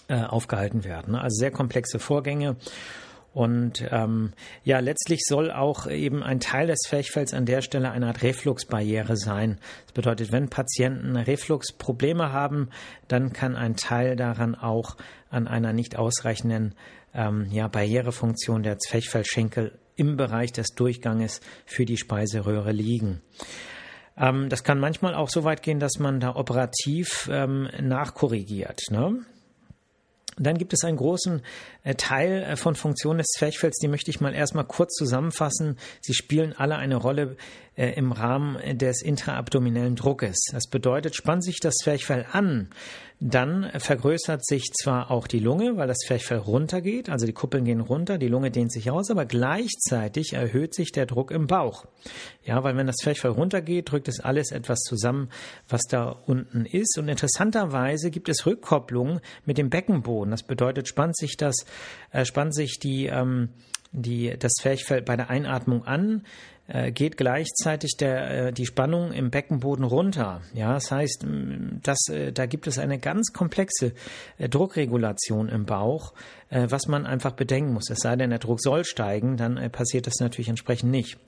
äh, 0.09 0.23
aufgehalten 0.23 0.85
werden. 0.85 1.15
Also 1.15 1.39
sehr 1.39 1.51
komplexe 1.51 1.99
Vorgänge. 1.99 2.57
Und 3.39 3.87
ähm, 3.93 4.33
ja, 4.65 4.81
letztlich 4.81 5.21
soll 5.25 5.53
auch 5.53 5.87
eben 5.87 6.25
ein 6.25 6.41
Teil 6.41 6.67
des 6.67 6.81
Zwerchfells 6.81 7.33
an 7.35 7.47
der 7.47 7.63
Stelle 7.63 7.93
eine 7.93 8.09
Art 8.09 8.25
Refluxbarriere 8.25 9.17
sein. 9.17 9.61
Das 9.85 9.93
bedeutet, 9.93 10.33
wenn 10.33 10.49
Patienten 10.49 11.15
Refluxprobleme 11.15 12.33
haben, 12.33 12.71
dann 13.07 13.33
kann 13.33 13.55
ein 13.55 13.77
Teil 13.77 14.17
daran 14.17 14.57
auch 14.57 14.97
an 15.31 15.47
einer 15.47 15.73
nicht 15.73 15.95
ausreichenden 15.97 16.75
ähm, 17.15 17.47
ja, 17.53 17.69
Barrierefunktion 17.69 18.65
der 18.65 18.77
Zwerchfellschenkel 18.79 19.79
im 19.95 20.17
Bereich 20.17 20.51
des 20.51 20.75
Durchganges 20.75 21.41
für 21.65 21.85
die 21.85 21.97
Speiseröhre 21.97 22.73
liegen. 22.73 23.21
Ähm, 24.17 24.49
das 24.49 24.65
kann 24.65 24.81
manchmal 24.81 25.15
auch 25.15 25.29
so 25.29 25.45
weit 25.45 25.63
gehen, 25.63 25.79
dass 25.79 26.01
man 26.01 26.19
da 26.19 26.35
operativ 26.35 27.31
ähm, 27.31 27.69
nachkorrigiert. 27.81 28.81
Ne? 28.91 29.25
Dann 30.39 30.59
gibt 30.59 30.73
es 30.73 30.85
einen 30.85 30.97
großen 30.97 31.43
äh, 31.85 31.95
Teil 31.95 32.43
äh, 32.43 32.57
von 32.57 32.75
Funktionen 32.75 33.19
des 33.19 33.29
Zwerchfells, 33.29 33.79
die 33.79 33.89
möchte 33.89 34.11
ich 34.11 34.21
mal 34.21 34.35
erstmal 34.35 34.65
kurz 34.65 34.95
zusammenfassen. 34.95 35.79
Sie 36.01 36.15
spielen 36.15 36.55
alle 36.57 36.77
eine 36.77 36.97
Rolle 36.97 37.37
äh, 37.77 37.91
im 37.93 38.13
Rahmen 38.13 38.79
des 38.79 39.03
intraabdominellen 39.03 39.97
Druckes. 39.97 40.37
Das 40.53 40.69
bedeutet, 40.69 41.15
spannt 41.15 41.45
sich 41.45 41.61
das 41.61 41.75
Zwerchfell 41.75 42.27
an, 42.33 42.71
dann 43.21 43.69
vergrößert 43.77 44.47
sich 44.47 44.73
zwar 44.73 45.11
auch 45.11 45.27
die 45.27 45.41
Lunge, 45.41 45.77
weil 45.77 45.89
das 45.89 45.99
Zwerchfell 45.99 46.39
runtergeht, 46.39 47.09
also 47.09 47.27
die 47.27 47.33
Kuppeln 47.33 47.65
gehen 47.65 47.81
runter, 47.81 48.17
die 48.17 48.29
Lunge 48.29 48.53
dehnt 48.53 48.73
sich 48.73 48.93
aus, 48.93 49.11
aber 49.11 49.27
gleichzeitig 49.27 50.35
erhöht 50.35 50.73
sich 50.73 50.93
der 50.93 51.07
Druck 51.07 51.33
im 51.33 51.49
Bauch. 51.49 51.87
Ja, 52.45 52.63
weil 52.63 52.77
wenn 52.77 52.87
das 52.87 52.97
Zwerchfell 52.97 53.33
runtergeht, 53.33 53.91
drückt 53.91 54.07
es 54.07 54.21
alles 54.21 54.53
etwas 54.53 54.79
zusammen, 54.81 55.31
was 55.69 55.83
da 55.83 56.11
unten 56.11 56.65
ist. 56.65 56.97
Und 56.97 57.09
interessanterweise 57.09 58.11
gibt 58.11 58.29
es 58.29 58.47
Rückkopplungen 58.47 59.21
mit 59.45 59.59
dem 59.59 59.69
Beckenboden. 59.69 60.28
Das 60.31 60.43
bedeutet, 60.43 60.89
spannt 60.89 61.17
sich 61.17 61.37
das, 61.37 61.67
äh, 62.13 62.25
spannt 62.25 62.55
sich 62.55 62.79
die, 62.79 63.07
ähm, 63.07 63.51
die, 63.93 64.37
das 64.39 64.53
Zwerchfell 64.53 65.03
bei 65.03 65.17
der 65.17 65.31
Einatmung 65.31 65.85
an, 65.85 66.23
äh, 66.69 66.93
geht 66.93 67.17
gleichzeitig 67.17 67.97
der, 67.99 68.49
äh, 68.49 68.53
die 68.53 68.67
Spannung 68.67 69.13
im 69.13 69.31
Beckenboden 69.31 69.85
runter. 69.87 70.43
Ja, 70.53 70.75
das 70.75 70.91
heißt, 70.91 71.25
das, 71.83 71.99
äh, 72.11 72.31
da 72.31 72.45
gibt 72.45 72.67
es 72.67 72.79
eine 72.79 72.99
ganz 72.99 73.33
komplexe 73.33 73.95
Druckregulation 74.39 75.49
im 75.49 75.65
Bauch, 75.65 76.13
was 76.51 76.87
man 76.87 77.07
einfach 77.07 77.33
bedenken 77.33 77.73
muss. 77.73 77.91
Es 77.91 78.01
sei 78.01 78.17
denn, 78.17 78.31
der 78.31 78.39
Druck 78.39 78.61
soll 78.61 78.85
steigen, 78.85 79.37
dann 79.37 79.71
passiert 79.71 80.07
das 80.07 80.15
natürlich 80.21 80.49
entsprechend 80.49 80.91
nicht. 80.91 81.19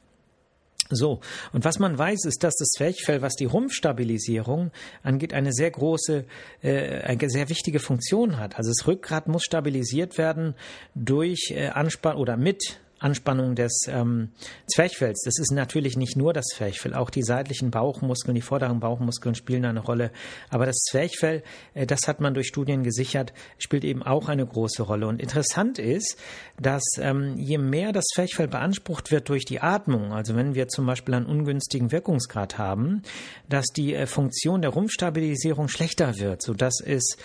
So, 0.90 1.20
und 1.52 1.64
was 1.64 1.78
man 1.78 1.97
weiß, 1.97 2.25
ist, 2.25 2.42
dass 2.42 2.54
das 2.56 2.68
Zwerchfell, 2.68 3.23
was 3.23 3.35
die 3.35 3.44
Rumpfstabilisierung 3.44 4.73
angeht, 5.02 5.32
eine 5.32 5.52
sehr 5.52 5.70
große, 5.70 6.25
äh, 6.62 7.00
eine 7.02 7.30
sehr 7.30 7.49
wichtige 7.49 7.78
Funktion 7.78 8.38
hat. 8.38 8.56
Also 8.56 8.70
das 8.70 8.87
Rückgrat 8.87 9.28
muss 9.28 9.44
stabilisiert 9.44 10.18
werden 10.18 10.54
durch 10.94 11.52
äh, 11.54 11.68
Anspannung 11.68 12.20
oder 12.20 12.37
mit 12.37 12.80
Anspannung 13.00 13.54
des 13.54 13.87
ähm, 13.88 14.28
Zwerchfells. 14.66 15.23
Das 15.25 15.38
ist 15.38 15.52
natürlich 15.52 15.97
nicht 15.97 16.16
nur 16.16 16.33
das 16.33 16.47
Zwerchfell, 16.47 16.95
auch 16.95 17.11
die 17.11 17.23
seitlichen 17.23 17.71
Bauchmuskeln, 17.71 18.35
die 18.35 18.42
vorderen 18.42 18.78
Bauchmuskeln 18.78 19.35
spielen 19.35 19.64
eine 19.64 19.80
Rolle. 19.80 20.12
Aber 20.50 20.66
das 20.66 20.76
Zwerchfell, 20.90 21.42
äh, 21.75 21.87
das 21.87 22.07
hat 22.07 22.21
man 22.21 22.35
durch 22.35 22.47
Studien 22.47 22.83
gesichert, 22.83 23.33
spielt 23.59 23.85
eben 23.85 24.02
auch 24.02 24.28
eine 24.28 24.47
große 24.47 24.83
Rolle. 24.83 25.07
Und 25.07 25.21
interessant 25.21 25.78
ist, 25.78 26.16
dass 26.61 26.83
ähm, 26.99 27.37
je 27.37 27.59
mehr 27.59 27.92
das 27.92 28.04
Zwerchfell 28.14 28.49
beansprucht 28.49 29.11
wird 29.11 29.28
durch 29.30 29.45
die 29.45 29.61
Atmung, 29.61 30.12
also 30.12 30.37
wenn 30.37 30.54
wir 30.54 30.69
zum 30.69 30.87
Beispiel 30.87 31.14
einen 31.14 31.26
ungünstigen 31.26 31.92
Wirkungsgrad 31.92 32.59
haben, 32.59 33.02
dass 33.49 33.66
die 33.66 33.95
äh, 33.95 34.07
Funktion 34.07 34.61
der 34.61 34.71
Rumpfstabilisierung 34.71 35.69
schlechter 35.69 36.19
wird, 36.19 36.42
sodass 36.42 36.80
es 36.85 37.16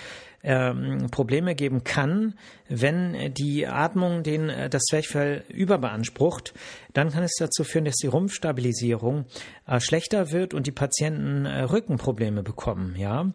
ähm, 0.45 1.07
Probleme 1.11 1.55
geben 1.55 1.83
kann, 1.83 2.35
wenn 2.69 3.33
die 3.33 3.67
Atmung 3.67 4.23
den, 4.23 4.49
äh, 4.49 4.69
das 4.69 4.83
Zwerchfell 4.83 5.43
überbeansprucht, 5.49 6.53
dann 6.93 7.11
kann 7.11 7.23
es 7.23 7.35
dazu 7.37 7.63
führen, 7.63 7.85
dass 7.85 7.95
die 7.95 8.07
Rumpfstabilisierung 8.07 9.25
äh, 9.67 9.79
schlechter 9.79 10.31
wird 10.31 10.53
und 10.53 10.67
die 10.67 10.71
Patienten 10.71 11.45
äh, 11.45 11.61
Rückenprobleme 11.61 12.43
bekommen, 12.43 12.95
ja. 12.97 13.31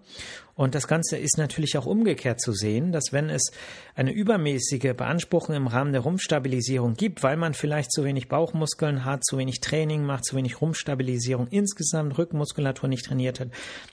Und 0.60 0.74
das 0.74 0.86
Ganze 0.86 1.16
ist 1.16 1.38
natürlich 1.38 1.78
auch 1.78 1.86
umgekehrt 1.86 2.38
zu 2.38 2.52
sehen, 2.52 2.92
dass 2.92 3.12
wenn 3.12 3.30
es 3.30 3.50
eine 3.94 4.12
übermäßige 4.12 4.92
Beanspruchung 4.94 5.54
im 5.56 5.66
Rahmen 5.66 5.92
der 5.92 6.02
Rumpfstabilisierung 6.02 6.94
gibt, 6.94 7.22
weil 7.22 7.38
man 7.38 7.54
vielleicht 7.54 7.90
zu 7.90 8.04
wenig 8.04 8.28
Bauchmuskeln 8.28 9.06
hat, 9.06 9.24
zu 9.24 9.38
wenig 9.38 9.60
Training 9.60 10.04
macht, 10.04 10.26
zu 10.26 10.36
wenig 10.36 10.60
Rumpfstabilisierung, 10.60 11.46
insgesamt 11.48 12.18
Rückenmuskulatur 12.18 12.90
nicht 12.90 13.06
trainiert 13.06 13.40
hat, 13.40 13.48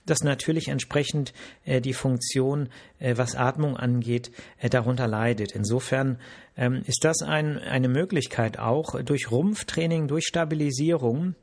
dass 0.06 0.26
natürlich 0.26 0.68
entsprechend 0.68 1.32
äh, 1.64 1.80
die 1.80 1.94
Funktion, 1.94 2.68
äh, 3.00 3.16
was 3.16 3.36
Atmung 3.36 3.78
angeht, 3.78 4.32
äh, 4.60 4.70
darunter 4.70 5.08
leidet. 5.08 5.54
Insofern 5.54 6.20
ähm, 6.58 6.82
ist 6.86 7.06
das 7.06 7.22
ein, 7.22 7.60
eine 7.60 7.88
Möglichkeit 7.88 8.60
auch 8.60 9.02
durch 9.04 9.32
Rumpftraining, 9.32 10.10
durch 10.10 10.26
Stabilisierung, 10.26 11.36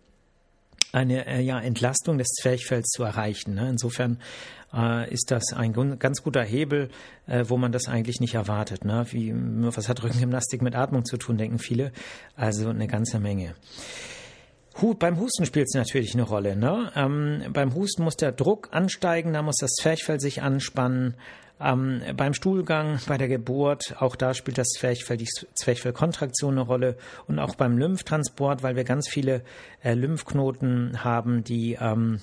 eine 0.95 1.27
äh, 1.27 1.41
ja, 1.41 1.61
Entlastung 1.61 2.19
des 2.19 2.29
Zwerchfells 2.29 2.89
zu 2.89 3.03
erreichen. 3.03 3.55
Ne? 3.55 3.69
Insofern 3.69 4.19
äh, 4.73 5.13
ist 5.13 5.31
das 5.31 5.53
ein 5.53 5.73
ganz 5.99 6.23
guter 6.23 6.43
Hebel, 6.43 6.89
äh, 7.27 7.45
wo 7.49 7.57
man 7.57 7.73
das 7.73 7.89
eigentlich 7.89 8.21
nicht 8.21 8.35
erwartet. 8.35 8.85
Ne? 8.85 9.05
Wie, 9.11 9.35
was 9.35 9.89
hat 9.89 10.03
Rückengymnastik 10.03 10.63
mit 10.63 10.75
Atmung 10.75 11.05
zu 11.05 11.17
tun, 11.17 11.37
denken 11.37 11.59
viele. 11.59 11.93
Also 12.37 12.69
eine 12.69 12.87
ganze 12.87 13.19
Menge. 13.19 13.55
Beim 14.99 15.21
Husten 15.21 15.47
spielt 15.47 15.69
es 15.69 15.75
natürlich 15.75 16.15
eine 16.15 16.25
Rolle. 16.25 16.57
Ne? 16.57 16.93
Ähm, 16.97 17.45
beim 17.53 17.75
Husten 17.75 18.03
muss 18.03 18.17
der 18.17 18.33
Druck 18.33 18.69
ansteigen, 18.73 19.33
da 19.33 19.43
muss 19.43 19.57
das 19.61 19.71
Zwerchfell 19.73 20.21
sich 20.21 20.43
anspannen. 20.43 21.15
Ähm, 21.61 22.03
beim 22.17 22.35
Stuhlgang, 22.35 22.99
bei 23.07 23.17
der 23.17 23.29
Geburt, 23.29 23.95
auch 24.01 24.17
da 24.17 24.35
spielt 24.35 24.59
das 24.59 24.69
Zwerchfell, 24.71 25.17
die 25.17 25.29
Zwerchfellkontraktion 25.55 26.55
eine 26.55 26.63
Rolle 26.63 26.97
und 27.29 27.39
auch 27.39 27.55
beim 27.55 27.79
Lymphtransport, 27.79 28.63
weil 28.65 28.75
wir 28.75 28.85
ganz 28.85 29.09
viele 29.09 29.43
äh, 29.83 29.95
Lymphknoten 29.95 31.05
haben, 31.05 31.45
die 31.45 31.79
ähm, 31.81 32.21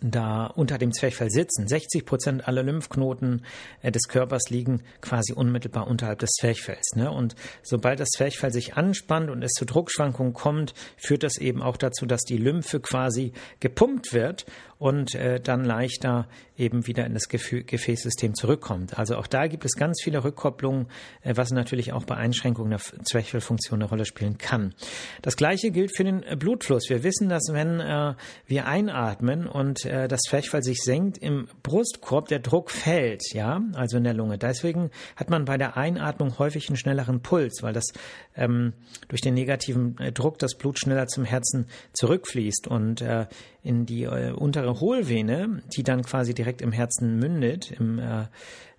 da 0.00 0.46
unter 0.46 0.78
dem 0.78 0.92
Zwerchfell 0.92 1.30
sitzen. 1.30 1.68
60 1.68 2.04
Prozent 2.04 2.48
aller 2.48 2.62
Lymphknoten 2.62 3.44
äh, 3.82 3.90
des 3.90 4.08
Körpers 4.08 4.50
liegen 4.50 4.82
quasi 5.00 5.32
unmittelbar 5.32 5.86
unterhalb 5.86 6.18
des 6.18 6.30
Zwerchfells. 6.32 6.94
Ne? 6.96 7.10
Und 7.10 7.34
sobald 7.62 8.00
das 8.00 8.08
Zwerchfell 8.10 8.52
sich 8.52 8.74
anspannt 8.74 9.30
und 9.30 9.42
es 9.42 9.52
zu 9.52 9.64
Druckschwankungen 9.64 10.32
kommt, 10.32 10.74
führt 10.96 11.22
das 11.22 11.38
eben 11.38 11.62
auch 11.62 11.76
dazu, 11.76 12.06
dass 12.06 12.22
die 12.22 12.38
Lymphe 12.38 12.80
quasi 12.80 13.32
gepumpt 13.60 14.12
wird 14.12 14.46
und 14.78 15.14
äh, 15.14 15.40
dann 15.40 15.64
leichter 15.64 16.28
eben 16.58 16.86
wieder 16.86 17.06
in 17.06 17.14
das 17.14 17.28
Gefäßsystem 17.28 18.34
zurückkommt. 18.34 18.98
Also 18.98 19.16
auch 19.16 19.26
da 19.26 19.46
gibt 19.46 19.64
es 19.64 19.72
ganz 19.72 20.00
viele 20.02 20.22
Rückkopplungen, 20.24 20.86
äh, 21.22 21.34
was 21.36 21.50
natürlich 21.50 21.92
auch 21.92 22.04
bei 22.04 22.16
Einschränkungen 22.16 22.70
der 22.70 22.80
Zwerchfellfunktion 23.04 23.80
eine 23.80 23.88
Rolle 23.88 24.04
spielen 24.04 24.38
kann. 24.38 24.74
Das 25.22 25.36
gleiche 25.36 25.70
gilt 25.70 25.96
für 25.96 26.04
den 26.04 26.22
äh, 26.22 26.36
Blutfluss. 26.36 26.88
Wir 26.88 27.02
wissen, 27.02 27.28
dass 27.28 27.48
wenn 27.52 27.80
äh, 27.80 28.14
wir 28.46 28.66
einatmen 28.66 29.46
und 29.46 29.85
äh, 29.86 30.08
das 30.08 30.20
Zwerchfell 30.22 30.62
sich 30.62 30.78
senkt, 30.82 31.18
im 31.18 31.48
Brustkorb 31.62 32.28
der 32.28 32.40
Druck 32.40 32.70
fällt, 32.70 33.22
ja, 33.32 33.60
also 33.74 33.96
in 33.96 34.04
der 34.04 34.14
Lunge. 34.14 34.38
Deswegen 34.38 34.90
hat 35.16 35.30
man 35.30 35.44
bei 35.44 35.56
der 35.56 35.76
Einatmung 35.76 36.38
häufig 36.38 36.68
einen 36.68 36.76
schnelleren 36.76 37.20
Puls, 37.20 37.62
weil 37.62 37.72
das 37.72 37.92
ähm, 38.34 38.72
durch 39.08 39.20
den 39.20 39.34
negativen 39.34 39.98
äh, 39.98 40.12
Druck 40.12 40.38
das 40.38 40.56
Blut 40.56 40.78
schneller 40.78 41.06
zum 41.06 41.24
Herzen 41.24 41.66
zurückfließt 41.92 42.66
und 42.68 43.00
äh, 43.00 43.26
in 43.62 43.86
die 43.86 44.04
äh, 44.04 44.32
untere 44.32 44.80
Hohlvene, 44.80 45.62
die 45.76 45.82
dann 45.82 46.02
quasi 46.02 46.34
direkt 46.34 46.62
im 46.62 46.72
Herzen 46.72 47.18
mündet, 47.18 47.70
im 47.70 47.98
äh, 47.98 48.26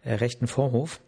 äh 0.04 0.14
rechten 0.14 0.48
Vorhof, 0.48 1.02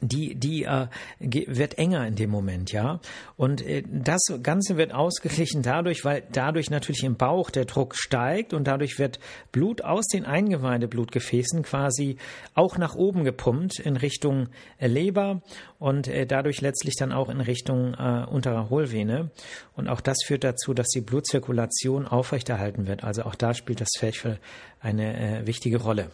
die, 0.00 0.34
die 0.34 0.64
äh, 0.64 0.86
wird 1.18 1.78
enger 1.78 2.06
in 2.06 2.14
dem 2.16 2.30
Moment, 2.30 2.72
ja. 2.72 3.00
Und 3.36 3.62
äh, 3.62 3.82
das 3.86 4.20
Ganze 4.42 4.76
wird 4.76 4.92
ausgeglichen 4.92 5.62
dadurch, 5.62 6.04
weil 6.04 6.24
dadurch 6.32 6.70
natürlich 6.70 7.04
im 7.04 7.16
Bauch 7.16 7.50
der 7.50 7.64
Druck 7.64 7.94
steigt 7.96 8.52
und 8.52 8.66
dadurch 8.66 8.98
wird 8.98 9.18
Blut 9.52 9.82
aus 9.82 10.06
den 10.06 10.24
Eingeweideblutgefäßen 10.24 11.62
quasi 11.62 12.16
auch 12.54 12.76
nach 12.78 12.94
oben 12.94 13.24
gepumpt 13.24 13.78
in 13.78 13.96
Richtung 13.96 14.48
äh, 14.78 14.86
Leber 14.86 15.42
und 15.78 16.08
äh, 16.08 16.26
dadurch 16.26 16.60
letztlich 16.60 16.94
dann 16.96 17.12
auch 17.12 17.28
in 17.28 17.40
Richtung 17.40 17.94
äh, 17.94 18.26
unterer 18.28 18.70
Hohlvene. 18.70 19.30
Und 19.74 19.88
auch 19.88 20.00
das 20.00 20.18
führt 20.24 20.44
dazu, 20.44 20.74
dass 20.74 20.88
die 20.88 21.00
Blutzirkulation 21.00 22.06
aufrechterhalten 22.06 22.86
wird. 22.86 23.04
Also 23.04 23.22
auch 23.22 23.34
da 23.34 23.54
spielt 23.54 23.80
das 23.80 23.88
Zwerchfell 23.90 24.38
eine 24.80 25.40
äh, 25.40 25.46
wichtige 25.46 25.80
Rolle. 25.82 26.10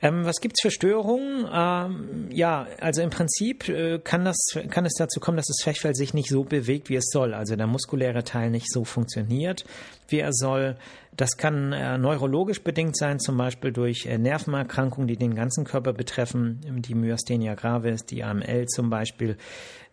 Ähm, 0.00 0.24
was 0.24 0.36
gibt's 0.40 0.62
für 0.62 0.70
Störungen? 0.70 1.48
Ähm, 1.52 2.28
ja, 2.30 2.66
also 2.80 3.02
im 3.02 3.10
Prinzip 3.10 3.68
äh, 3.68 3.98
kann, 3.98 4.24
das, 4.24 4.36
kann 4.70 4.86
es 4.86 4.94
dazu 4.94 5.18
kommen, 5.18 5.36
dass 5.36 5.46
das 5.46 5.56
Zwerchfell 5.56 5.94
sich 5.94 6.14
nicht 6.14 6.28
so 6.28 6.44
bewegt, 6.44 6.88
wie 6.88 6.96
es 6.96 7.08
soll. 7.10 7.34
Also 7.34 7.56
der 7.56 7.66
muskuläre 7.66 8.22
Teil 8.22 8.50
nicht 8.50 8.70
so 8.70 8.84
funktioniert, 8.84 9.64
wie 10.08 10.20
er 10.20 10.32
soll. 10.32 10.76
Das 11.18 11.36
kann 11.36 11.72
äh, 11.72 11.98
neurologisch 11.98 12.62
bedingt 12.62 12.96
sein, 12.96 13.18
zum 13.18 13.36
Beispiel 13.36 13.72
durch 13.72 14.06
äh, 14.06 14.18
Nervenerkrankungen, 14.18 15.08
die 15.08 15.16
den 15.16 15.34
ganzen 15.34 15.64
Körper 15.64 15.92
betreffen, 15.92 16.60
die 16.64 16.94
Myasthenia 16.94 17.56
gravis, 17.56 18.04
die 18.04 18.22
AML 18.22 18.66
zum 18.66 18.88
Beispiel, 18.88 19.36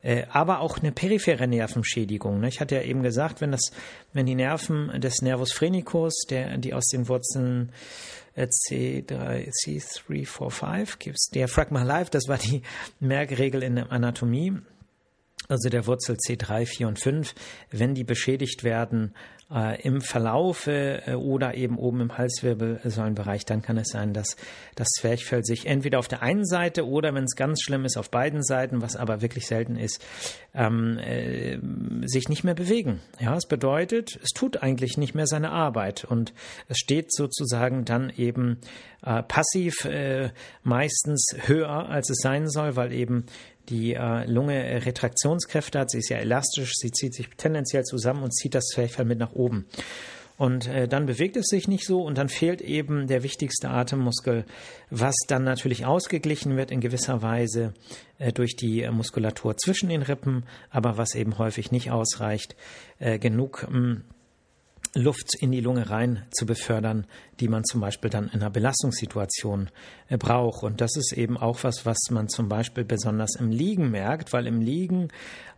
äh, 0.04 0.26
aber 0.30 0.60
auch 0.60 0.78
eine 0.78 0.92
periphere 0.92 1.48
Nervenschädigung. 1.48 2.42
Ne? 2.42 2.50
Ich 2.50 2.62
hatte 2.62 2.76
ja 2.76 2.84
eben 2.84 3.02
gesagt, 3.02 3.42
wenn 3.42 3.52
das, 3.52 3.72
wenn 4.14 4.28
die 4.28 4.36
Nerven 4.36 5.02
des 5.02 5.24
Nervus 5.24 5.52
phrenicus, 5.52 6.14
der, 6.30 6.60
die 6.60 6.76
aus 6.76 6.86
den 6.86 7.08
Wurzeln 7.10 7.72
C3, 8.38 9.50
C3, 9.66 10.28
4, 10.28 10.52
5 10.52 11.00
gibt's 11.00 11.30
Diaphragma 11.32 11.82
Live, 11.82 12.12
das 12.12 12.28
war 12.28 12.38
die 12.38 12.62
Merkregel 13.00 13.64
in 13.64 13.78
der 13.78 13.92
Anatomie, 13.92 14.60
also 15.48 15.70
der 15.70 15.88
Wurzel 15.88 16.18
C3, 16.18 16.68
4 16.68 16.88
und 16.88 17.00
5, 17.00 17.34
wenn 17.72 17.96
die 17.96 18.04
beschädigt 18.04 18.64
werden, 18.64 19.16
äh, 19.52 19.82
im 19.82 20.02
Verlaufe 20.02 21.04
äh, 21.06 21.14
oder 21.14 21.56
eben 21.56 21.78
oben 21.78 22.02
im 22.02 22.18
Halswirbelsäulenbereich, 22.18 23.46
dann 23.46 23.62
kann 23.62 23.78
es 23.78 23.90
sein, 23.90 24.14
dass 24.14 24.36
das 24.76 24.88
Zwerchfell 25.00 25.44
sich 25.44 25.68
entweder 25.68 26.00
auf 26.00 26.08
der 26.08 26.22
einen 26.22 26.46
Seite 26.46 26.88
oder, 26.88 27.14
wenn 27.14 27.26
es 27.26 27.36
ganz 27.36 27.62
schlimm 27.62 27.86
ist, 27.86 27.98
auf 27.98 28.10
beiden 28.10 28.44
Seiten, 28.44 28.82
was 28.82 28.96
aber 28.96 29.22
wirklich 29.22 29.46
selten 29.46 29.76
ist, 29.76 30.04
ähm, 30.54 30.98
äh, 30.98 31.60
sich 32.08 32.30
nicht 32.30 32.44
mehr 32.44 32.56
bewegen. 32.56 33.02
Ja, 33.20 33.36
es 33.36 33.48
bedeutet, 33.48 34.20
es 34.24 34.32
tut 34.32 34.64
eigentlich 34.64 34.98
nicht 34.98 35.14
mehr 35.14 35.28
seine 35.28 35.52
Arbeit 35.52 36.06
und 36.06 36.34
es 36.68 36.78
steht 36.78 37.14
sozusagen 37.14 37.86
dann 37.86 38.12
eben 38.16 38.60
äh, 39.04 39.22
passiv 39.22 39.86
äh, 39.86 40.32
meistens 40.64 41.36
höher, 41.46 41.90
als 41.90 42.10
es 42.10 42.18
sein 42.22 42.50
soll, 42.50 42.76
weil 42.76 42.92
eben 42.92 43.26
die 43.70 43.94
äh, 43.94 44.26
Lunge 44.26 44.86
Retraktionskräfte 44.86 45.80
hat. 45.80 45.92
Sie 45.92 46.00
ist 46.00 46.10
ja 46.10 46.18
elastisch, 46.18 46.74
sie 46.76 46.92
zieht 46.92 47.14
sich 47.14 47.30
tendenziell 47.38 47.84
zusammen 47.84 48.24
und 48.24 48.34
zieht 48.34 48.56
das 48.56 48.66
Zwerchfell 48.66 49.06
mit 49.06 49.20
nach 49.20 49.34
oben. 49.36 49.66
Und 50.38 50.68
äh, 50.68 50.88
dann 50.88 51.06
bewegt 51.06 51.38
es 51.38 51.46
sich 51.46 51.68
nicht 51.68 51.86
so 51.86 52.02
und 52.02 52.18
dann 52.18 52.28
fehlt 52.28 52.62
eben 52.62 53.08
der 53.08 53.24
wichtigste 53.24 53.70
Atemmuskel, 53.70 54.46
was 54.90 55.16
dann 55.28 55.46
natürlich 55.46 55.86
ausgeglichen 55.86 56.58
wird 56.58 56.72
in 56.72 56.82
gewisser 56.82 57.22
Weise 57.22 57.74
äh, 58.20 58.34
durch 58.34 58.58
die 58.58 58.82
äh, 58.82 58.92
Muskulatur 58.92 59.56
zwischen 59.56 59.88
den 59.88 60.02
Rippen, 60.02 60.44
aber 60.70 60.98
was 60.98 61.16
eben 61.16 61.38
häufig 61.38 61.72
nicht 61.72 61.92
ausreicht, 61.92 62.58
äh, 63.00 63.18
genug 63.18 63.66
mh, 63.70 63.78
hm, 63.78 64.04
Luft 64.96 65.36
in 65.40 65.52
die 65.52 65.60
Lunge 65.60 65.90
rein 65.90 66.24
zu 66.32 66.46
befördern, 66.46 67.06
die 67.42 67.50
man 67.50 67.66
zum 67.66 67.82
Beispiel 67.82 68.10
dann 68.10 68.30
in 68.30 68.42
einer 68.42 68.50
Belastungssituation 68.50 69.70
äh, 70.08 70.18
braucht. 70.18 70.64
Und 70.64 70.80
das 70.80 70.96
ist 70.96 71.12
eben 71.14 71.38
auch 71.38 71.64
was, 71.64 71.86
was 71.86 71.98
man 72.12 72.30
zum 72.30 72.48
Beispiel 72.48 72.86
besonders 72.86 73.36
im 73.36 73.52
Liegen 73.52 73.92
merkt, 73.92 74.32
weil 74.32 74.48
im 74.48 74.62
Liegen 74.62 75.10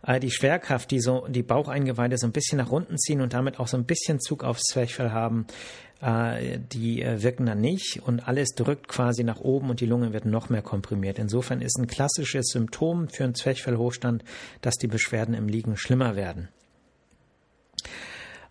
äh, 0.04 0.18
die 0.18 0.32
Schwerkraft, 0.32 0.90
die 0.90 1.00
so 1.00 1.26
die 1.28 1.44
Baucheingeweide 1.44 2.18
so 2.18 2.26
ein 2.26 2.32
bisschen 2.32 2.58
nach 2.58 2.70
unten 2.70 2.98
ziehen 2.98 3.20
und 3.20 3.32
damit 3.32 3.60
auch 3.60 3.68
so 3.68 3.76
ein 3.76 3.84
bisschen 3.84 4.18
Zug 4.18 4.42
aufs 4.42 4.64
Zwerchfell 4.64 5.12
haben, 5.12 5.46
äh, 6.00 6.58
die 6.58 7.04
wirken 7.04 7.46
dann 7.46 7.60
nicht 7.60 8.02
und 8.02 8.26
alles 8.26 8.56
drückt 8.56 8.88
quasi 8.88 9.22
nach 9.22 9.40
oben 9.40 9.70
und 9.70 9.80
die 9.80 9.86
Lunge 9.86 10.12
wird 10.12 10.24
noch 10.24 10.48
mehr 10.48 10.62
komprimiert. 10.62 11.18
Insofern 11.20 11.62
ist 11.62 11.78
ein 11.78 11.86
klassisches 11.86 12.48
Symptom 12.48 13.08
für 13.08 13.22
einen 13.22 13.36
Zwerchfellhochstand, 13.36 14.24
dass 14.62 14.74
die 14.74 14.88
Beschwerden 14.88 15.34
im 15.34 15.46
Liegen 15.46 15.76
schlimmer 15.76 16.16
werden. 16.16 16.48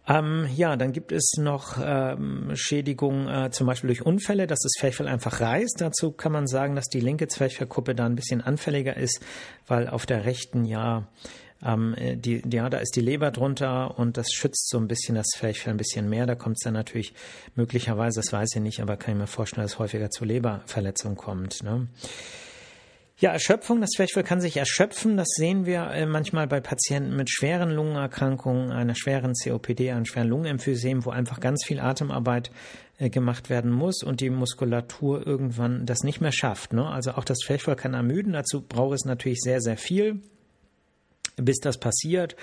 Ähm, 0.07 0.47
ja, 0.55 0.77
dann 0.77 0.93
gibt 0.93 1.11
es 1.11 1.33
noch 1.37 1.77
ähm, 1.83 2.51
Schädigungen 2.53 3.27
äh, 3.27 3.51
zum 3.51 3.67
Beispiel 3.67 3.89
durch 3.89 4.05
Unfälle, 4.05 4.47
dass 4.47 4.59
das 4.59 4.71
Zwerchfell 4.79 5.07
einfach 5.07 5.41
reißt. 5.41 5.75
Dazu 5.79 6.11
kann 6.11 6.31
man 6.31 6.47
sagen, 6.47 6.75
dass 6.75 6.85
die 6.85 7.01
linke 7.01 7.27
Zwerchfellkuppe 7.27 7.93
da 7.93 8.05
ein 8.05 8.15
bisschen 8.15 8.41
anfälliger 8.41 8.95
ist, 8.95 9.21
weil 9.67 9.89
auf 9.89 10.05
der 10.05 10.25
rechten 10.25 10.63
ja 10.63 11.07
ähm, 11.63 11.95
die, 11.97 12.41
ja, 12.51 12.69
da 12.69 12.77
ist 12.77 12.95
die 12.95 13.01
Leber 13.01 13.31
drunter 13.31 13.97
und 13.97 14.17
das 14.17 14.31
schützt 14.31 14.69
so 14.69 14.77
ein 14.77 14.87
bisschen 14.87 15.15
das 15.15 15.27
Zwerchfell 15.27 15.73
ein 15.73 15.77
bisschen 15.77 16.09
mehr. 16.09 16.25
Da 16.25 16.35
kommt 16.35 16.57
es 16.59 16.63
dann 16.63 16.73
natürlich 16.73 17.13
möglicherweise, 17.55 18.21
das 18.21 18.31
weiß 18.31 18.55
ich 18.55 18.61
nicht, 18.61 18.81
aber 18.81 18.95
kann 18.97 19.15
ich 19.15 19.19
mir 19.19 19.27
vorstellen, 19.27 19.63
dass 19.63 19.73
es 19.73 19.79
häufiger 19.79 20.09
zu 20.09 20.23
Leberverletzungen 20.23 21.17
kommt. 21.17 21.63
Ne? 21.63 21.87
Ja, 23.19 23.31
Erschöpfung, 23.31 23.81
das 23.81 23.89
Zwerchfell 23.89 24.21
kann 24.21 24.41
sich 24.41 24.57
erschöpfen. 24.57 25.17
Das 25.17 25.29
sehen 25.29 25.65
wir 25.65 25.89
äh, 25.89 26.05
manchmal 26.05 26.45
bei 26.45 26.59
Patienten 26.59 27.15
mit 27.15 27.31
schweren 27.31 27.71
Lungenerkrankungen, 27.71 28.71
einer 28.71 28.93
schweren 28.93 29.33
COPD, 29.33 29.89
einem 29.89 30.05
schweren 30.05 30.27
Lungenemphysem, 30.27 31.03
wo 31.03 31.09
einfach 31.09 31.39
ganz 31.39 31.65
viel 31.65 31.79
Atemarbeit 31.79 32.51
äh, 32.99 33.09
gemacht 33.09 33.49
werden 33.49 33.71
muss 33.71 34.03
und 34.03 34.21
die 34.21 34.29
Muskulatur 34.29 35.25
irgendwann 35.25 35.87
das 35.87 36.03
nicht 36.03 36.21
mehr 36.21 36.31
schafft. 36.31 36.73
Ne? 36.73 36.87
Also 36.87 37.13
auch 37.13 37.23
das 37.23 37.39
Zwerchfell 37.39 37.75
kann 37.75 37.95
ermüden. 37.95 38.33
Dazu 38.33 38.61
braucht 38.61 38.93
es 38.93 39.05
natürlich 39.05 39.39
sehr, 39.41 39.61
sehr 39.61 39.77
viel 39.77 40.21
bis 41.37 41.59
das 41.59 41.77
passiert. 41.77 42.35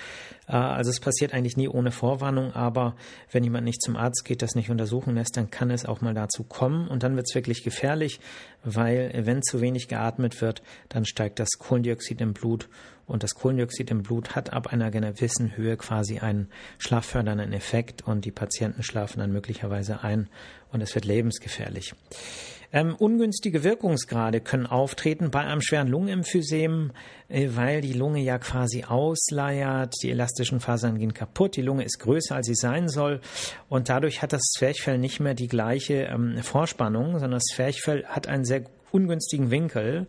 Äh, 0.47 0.53
also 0.53 0.89
es 0.89 0.99
passiert 0.99 1.33
eigentlich 1.33 1.57
nie 1.57 1.67
ohne 1.67 1.91
Vorwarnung, 1.91 2.53
aber 2.53 2.95
wenn 3.31 3.43
jemand 3.43 3.65
nicht 3.65 3.81
zum 3.81 3.95
Arzt 3.95 4.25
geht, 4.25 4.41
das 4.41 4.55
nicht 4.55 4.69
untersuchen 4.69 5.15
lässt, 5.15 5.37
dann 5.37 5.51
kann 5.51 5.69
es 5.69 5.85
auch 5.85 6.01
mal 6.01 6.13
dazu 6.13 6.43
kommen 6.43 6.87
und 6.87 7.03
dann 7.03 7.15
wird 7.15 7.27
es 7.29 7.35
wirklich 7.35 7.63
gefährlich, 7.63 8.19
weil 8.63 9.11
wenn 9.25 9.43
zu 9.43 9.61
wenig 9.61 9.87
geatmet 9.87 10.41
wird, 10.41 10.63
dann 10.89 11.05
steigt 11.05 11.39
das 11.39 11.49
Kohlendioxid 11.59 12.21
im 12.21 12.33
Blut 12.33 12.69
und 13.05 13.21
das 13.21 13.35
Kohlendioxid 13.35 13.91
im 13.91 14.01
Blut 14.01 14.35
hat 14.35 14.53
ab 14.53 14.67
einer 14.67 14.89
gewissen 14.89 15.55
Höhe 15.55 15.77
quasi 15.77 16.19
einen 16.19 16.49
schlaffördernden 16.79 17.53
Effekt 17.53 18.01
und 18.01 18.25
die 18.25 18.31
Patienten 18.31 18.81
schlafen 18.81 19.19
dann 19.19 19.31
möglicherweise 19.31 20.03
ein 20.03 20.27
und 20.71 20.81
es 20.81 20.95
wird 20.95 21.05
lebensgefährlich. 21.05 21.93
Ähm, 22.71 22.95
ungünstige 22.95 23.63
Wirkungsgrade 23.63 24.41
können 24.41 24.65
auftreten 24.65 25.31
bei 25.31 25.41
einem 25.41 25.61
schweren 25.61 25.87
Lungenemphysem, 25.87 26.91
äh, 27.27 27.49
weil 27.53 27.81
die 27.81 27.93
Lunge 27.93 28.21
ja 28.21 28.37
quasi 28.37 28.83
ausleiert, 28.83 29.93
die 30.03 30.11
elastischen 30.11 30.59
Fasern 30.59 30.97
gehen 30.97 31.13
kaputt, 31.13 31.55
die 31.55 31.61
Lunge 31.61 31.83
ist 31.83 31.99
größer, 31.99 32.35
als 32.35 32.47
sie 32.47 32.55
sein 32.55 32.89
soll 32.89 33.21
und 33.69 33.89
dadurch 33.89 34.21
hat 34.21 34.33
das 34.33 34.43
Zwerchfell 34.57 34.97
nicht 34.97 35.19
mehr 35.19 35.33
die 35.33 35.47
gleiche 35.47 36.03
ähm, 36.03 36.41
Vorspannung, 36.41 37.13
sondern 37.13 37.31
das 37.31 37.55
Zwerchfell 37.55 38.05
hat 38.05 38.27
einen 38.27 38.45
sehr 38.45 38.63
ungünstigen 38.91 39.51
Winkel 39.51 40.07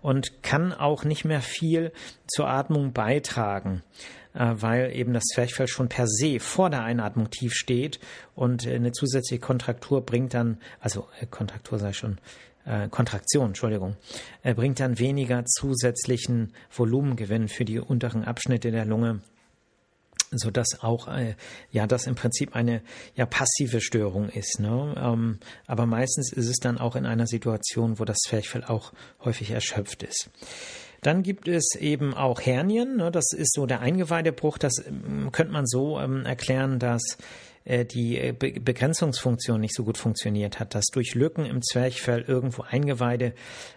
und 0.00 0.42
kann 0.42 0.72
auch 0.72 1.04
nicht 1.04 1.24
mehr 1.24 1.40
viel 1.40 1.92
zur 2.26 2.48
Atmung 2.48 2.92
beitragen. 2.92 3.82
Äh, 4.34 4.54
weil 4.56 4.94
eben 4.94 5.12
das 5.12 5.24
Zwerchfell 5.24 5.68
schon 5.68 5.88
per 5.88 6.06
se 6.06 6.38
vor 6.38 6.70
der 6.70 6.82
Einatmung 6.82 7.30
tief 7.30 7.54
steht 7.54 7.98
und 8.34 8.66
äh, 8.66 8.74
eine 8.74 8.92
zusätzliche 8.92 9.40
Kontraktur 9.40 10.04
bringt 10.04 10.34
dann, 10.34 10.58
also 10.80 11.08
äh, 11.20 11.26
Kontraktur 11.26 11.78
sei 11.78 11.92
schon, 11.92 12.18
Kontraktion, 12.90 13.46
Entschuldigung, 13.46 13.96
bringt 14.42 14.78
dann 14.78 14.98
weniger 14.98 15.42
zusätzlichen 15.46 16.52
Volumengewinn 16.68 17.48
für 17.48 17.64
die 17.64 17.78
unteren 17.78 18.24
Abschnitte 18.24 18.70
der 18.70 18.84
Lunge 18.84 19.20
so 20.30 20.50
dass 20.50 20.82
auch 20.82 21.08
ja 21.70 21.86
das 21.86 22.06
im 22.06 22.14
Prinzip 22.14 22.54
eine 22.54 22.82
ja 23.14 23.24
passive 23.24 23.80
Störung 23.80 24.28
ist. 24.28 24.60
Ne? 24.60 24.94
Ähm, 24.98 25.38
aber 25.66 25.86
meistens 25.86 26.30
ist 26.30 26.48
es 26.48 26.56
dann 26.56 26.76
auch 26.76 26.94
in 26.94 27.06
einer 27.06 27.26
Situation, 27.26 27.98
wo 27.98 28.04
das 28.04 28.18
Zwerchfell 28.18 28.64
auch 28.64 28.92
häufig 29.24 29.52
erschöpft 29.52 30.02
ist. 30.02 30.28
Dann 31.02 31.22
gibt 31.22 31.48
es 31.48 31.74
eben 31.78 32.14
auch 32.14 32.40
Hernien. 32.40 32.96
Ne? 32.96 33.10
Das 33.10 33.32
ist 33.32 33.54
so 33.54 33.66
der 33.66 33.80
Eingeweidebruch. 33.80 34.58
Das 34.58 34.84
ähm, 34.86 35.30
könnte 35.32 35.52
man 35.52 35.66
so 35.66 36.00
ähm, 36.00 36.24
erklären, 36.24 36.78
dass 36.78 37.18
äh, 37.64 37.84
die 37.84 38.18
äh, 38.18 38.32
Be 38.32 38.52
Begrenzungsfunktion 38.60 39.60
nicht 39.60 39.74
so 39.74 39.84
gut 39.84 39.98
funktioniert 39.98 40.58
hat, 40.58 40.74
dass 40.74 40.86
durch 40.86 41.14
Lücken 41.14 41.44
im 41.44 41.62
Zwerchfell 41.62 42.22
irgendwo 42.26 42.62
Eingeweide 42.62 43.34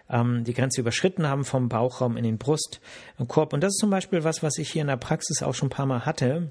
ähm, 0.10 0.44
die 0.44 0.54
Grenze 0.54 0.82
überschritten 0.82 1.28
haben 1.28 1.46
vom 1.46 1.70
Bauchraum 1.70 2.18
in 2.18 2.24
den 2.24 2.38
Brustkorb. 2.38 3.54
Und 3.54 3.62
das 3.62 3.74
ist 3.74 3.80
zum 3.80 3.90
Beispiel 3.90 4.24
was, 4.24 4.42
was 4.42 4.58
ich 4.58 4.72
hier 4.72 4.82
in 4.82 4.88
der 4.88 4.98
Praxis 4.98 5.44
auch 5.44 5.54
schon 5.54 5.68
ein 5.68 5.72
paar 5.72 5.86
Mal 5.86 6.06
hatte 6.06 6.50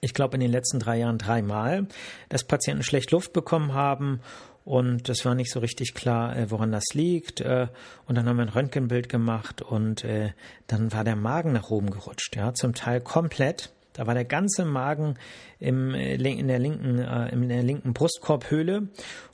ich 0.00 0.14
glaube 0.14 0.34
in 0.34 0.40
den 0.40 0.50
letzten 0.50 0.78
drei 0.78 0.98
Jahren 0.98 1.18
dreimal, 1.18 1.86
dass 2.28 2.44
Patienten 2.44 2.82
schlecht 2.82 3.10
Luft 3.10 3.32
bekommen 3.32 3.74
haben 3.74 4.20
und 4.68 5.08
das 5.08 5.24
war 5.24 5.34
nicht 5.34 5.50
so 5.50 5.60
richtig 5.60 5.94
klar, 5.94 6.36
äh, 6.36 6.50
woran 6.50 6.70
das 6.70 6.84
liegt. 6.92 7.40
Äh, 7.40 7.68
und 8.04 8.18
dann 8.18 8.28
haben 8.28 8.36
wir 8.36 8.42
ein 8.42 8.50
Röntgenbild 8.50 9.08
gemacht 9.08 9.62
und 9.62 10.04
äh, 10.04 10.32
dann 10.66 10.92
war 10.92 11.04
der 11.04 11.16
Magen 11.16 11.54
nach 11.54 11.70
oben 11.70 11.88
gerutscht, 11.88 12.36
ja, 12.36 12.52
zum 12.52 12.74
Teil 12.74 13.00
komplett. 13.00 13.72
Da 13.94 14.06
war 14.06 14.12
der 14.12 14.26
ganze 14.26 14.66
Magen 14.66 15.14
im, 15.58 15.94
in, 15.94 16.48
der 16.48 16.58
linken, 16.58 16.98
in 16.98 17.48
der 17.48 17.62
linken 17.62 17.94
Brustkorbhöhle 17.94 18.88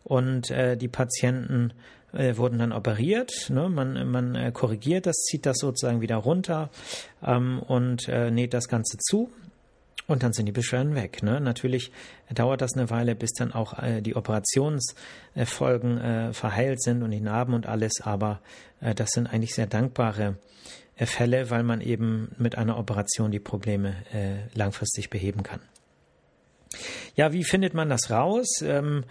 und 0.04 0.48
die 0.48 0.88
Patienten 0.88 1.74
wurden 2.12 2.58
dann 2.58 2.72
operiert. 2.72 3.50
Ne? 3.50 3.68
Man, 3.68 4.10
man 4.10 4.54
korrigiert 4.54 5.04
das, 5.04 5.16
zieht 5.16 5.44
das 5.44 5.58
sozusagen 5.58 6.00
wieder 6.00 6.16
runter 6.16 6.70
ähm, 7.22 7.58
und 7.58 8.08
näht 8.08 8.54
das 8.54 8.68
Ganze 8.68 8.96
zu. 8.96 9.30
Und 10.06 10.23
dann 10.23 10.34
sind 10.34 10.44
die 10.46 10.52
Beschwerden 10.52 10.94
weg. 10.94 11.23
Ne? 11.23 11.40
Natürlich 11.40 11.90
dauert 12.30 12.61
das 12.61 12.75
eine 12.75 12.90
Weile, 12.90 13.14
bis 13.14 13.32
dann 13.32 13.52
auch 13.52 13.82
äh, 13.82 14.02
die 14.02 14.16
Operationsfolgen 14.16 15.99
äh, 15.99 16.32
verheilt 16.34 16.82
sind 16.82 17.02
und 17.02 17.11
die 17.11 17.20
Narben 17.20 17.54
und 17.54 17.66
alles. 17.66 18.02
Aber 18.02 18.40
äh, 18.80 18.94
das 18.94 19.12
sind 19.12 19.26
eigentlich 19.26 19.54
sehr 19.54 19.66
dankbare 19.66 20.37
äh, 20.96 21.06
Fälle, 21.06 21.49
weil 21.50 21.62
man 21.62 21.80
eben 21.80 22.32
mit 22.37 22.58
einer 22.58 22.78
Operation 22.78 23.30
die 23.30 23.40
Probleme 23.40 23.94
äh, 24.12 24.54
langfristig 24.54 25.08
beheben 25.08 25.42
kann. 25.42 25.61
Ja, 27.14 27.32
wie 27.32 27.44
findet 27.44 27.73
man 27.73 27.88
das 27.88 28.11
raus? 28.11 28.61
Ähm, 28.62 29.04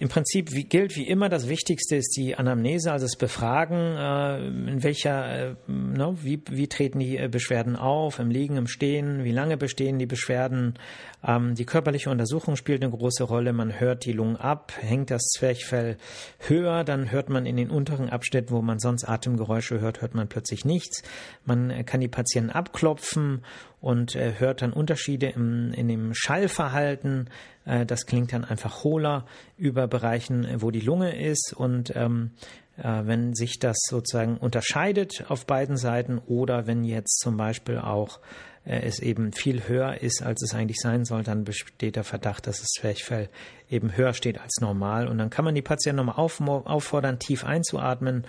im 0.00 0.08
Prinzip 0.08 0.48
gilt 0.70 0.96
wie 0.96 1.06
immer, 1.06 1.28
das 1.28 1.46
Wichtigste 1.46 1.96
ist 1.96 2.16
die 2.16 2.34
Anamnese, 2.34 2.90
also 2.90 3.04
das 3.04 3.16
Befragen, 3.16 3.76
äh, 3.76 4.46
in 4.46 4.82
welcher, 4.82 5.50
äh, 5.50 5.54
no, 5.66 6.16
wie, 6.22 6.42
wie 6.50 6.68
treten 6.68 7.00
die 7.00 7.18
äh, 7.18 7.28
Beschwerden 7.28 7.76
auf, 7.76 8.18
im 8.18 8.30
Liegen, 8.30 8.56
im 8.56 8.66
Stehen, 8.66 9.24
wie 9.24 9.30
lange 9.30 9.58
bestehen 9.58 9.98
die 9.98 10.06
Beschwerden. 10.06 10.78
Ähm, 11.22 11.54
die 11.54 11.66
körperliche 11.66 12.08
Untersuchung 12.08 12.56
spielt 12.56 12.82
eine 12.82 12.90
große 12.90 13.24
Rolle. 13.24 13.52
Man 13.52 13.78
hört 13.78 14.06
die 14.06 14.12
Lungen 14.12 14.36
ab, 14.36 14.72
hängt 14.80 15.10
das 15.10 15.20
Zwerchfell 15.36 15.98
höher, 16.38 16.82
dann 16.82 17.10
hört 17.10 17.28
man 17.28 17.44
in 17.44 17.58
den 17.58 17.68
unteren 17.68 18.08
Abschnitten, 18.08 18.52
wo 18.52 18.62
man 18.62 18.78
sonst 18.78 19.04
Atemgeräusche 19.04 19.80
hört, 19.80 20.00
hört 20.00 20.14
man 20.14 20.28
plötzlich 20.28 20.64
nichts. 20.64 21.02
Man 21.44 21.84
kann 21.84 22.00
die 22.00 22.08
Patienten 22.08 22.48
abklopfen 22.48 23.42
und 23.80 24.14
äh, 24.14 24.34
hört 24.38 24.62
dann 24.62 24.72
Unterschiede 24.72 25.28
im, 25.28 25.72
in 25.72 25.88
dem 25.88 26.12
Schallverhalten. 26.14 27.30
Äh, 27.64 27.86
das 27.86 28.06
klingt 28.06 28.32
dann 28.32 28.44
einfach 28.44 28.84
hohler 28.84 29.26
über 29.56 29.88
Bereichen, 29.88 30.46
wo 30.56 30.70
die 30.70 30.80
Lunge 30.80 31.16
ist. 31.16 31.54
Und 31.56 31.94
ähm, 31.96 32.32
äh, 32.76 33.02
wenn 33.04 33.34
sich 33.34 33.58
das 33.58 33.76
sozusagen 33.88 34.36
unterscheidet 34.36 35.24
auf 35.28 35.46
beiden 35.46 35.76
Seiten 35.76 36.18
oder 36.18 36.66
wenn 36.66 36.84
jetzt 36.84 37.20
zum 37.20 37.36
Beispiel 37.36 37.78
auch 37.78 38.20
äh, 38.64 38.80
es 38.82 38.98
eben 38.98 39.32
viel 39.32 39.66
höher 39.66 40.02
ist, 40.02 40.22
als 40.22 40.42
es 40.42 40.54
eigentlich 40.54 40.80
sein 40.80 41.04
soll, 41.04 41.22
dann 41.22 41.44
besteht 41.44 41.96
der 41.96 42.04
Verdacht, 42.04 42.46
dass 42.46 42.60
das 42.60 42.68
Zwerchfell 42.68 43.28
eben 43.70 43.96
höher 43.96 44.12
steht 44.12 44.38
als 44.38 44.60
normal. 44.60 45.08
Und 45.08 45.18
dann 45.18 45.30
kann 45.30 45.44
man 45.44 45.54
die 45.54 45.62
Patienten 45.62 46.04
nochmal 46.04 46.16
auffordern, 46.18 47.18
tief 47.18 47.44
einzuatmen 47.44 48.26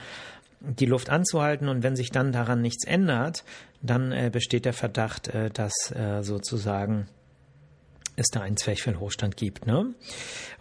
die 0.62 0.86
Luft 0.86 1.10
anzuhalten 1.10 1.68
und 1.68 1.84
wenn 1.84 1.96
sich 1.96 2.12
dann 2.12 2.32
daran 2.32 2.62
nichts 2.62 2.86
ändert, 2.86 3.44
dann 3.82 4.12
äh, 4.12 4.30
besteht 4.32 4.66
der 4.66 4.74
Verdacht, 4.74 5.28
äh, 5.28 5.50
dass 5.50 5.92
äh, 5.92 6.22
sozusagen 6.22 7.08
es 8.16 8.28
da 8.28 8.42
einen 8.42 8.58
Zwerchfellhochstand 8.58 9.38
gibt. 9.38 9.66
Ne? 9.66 9.94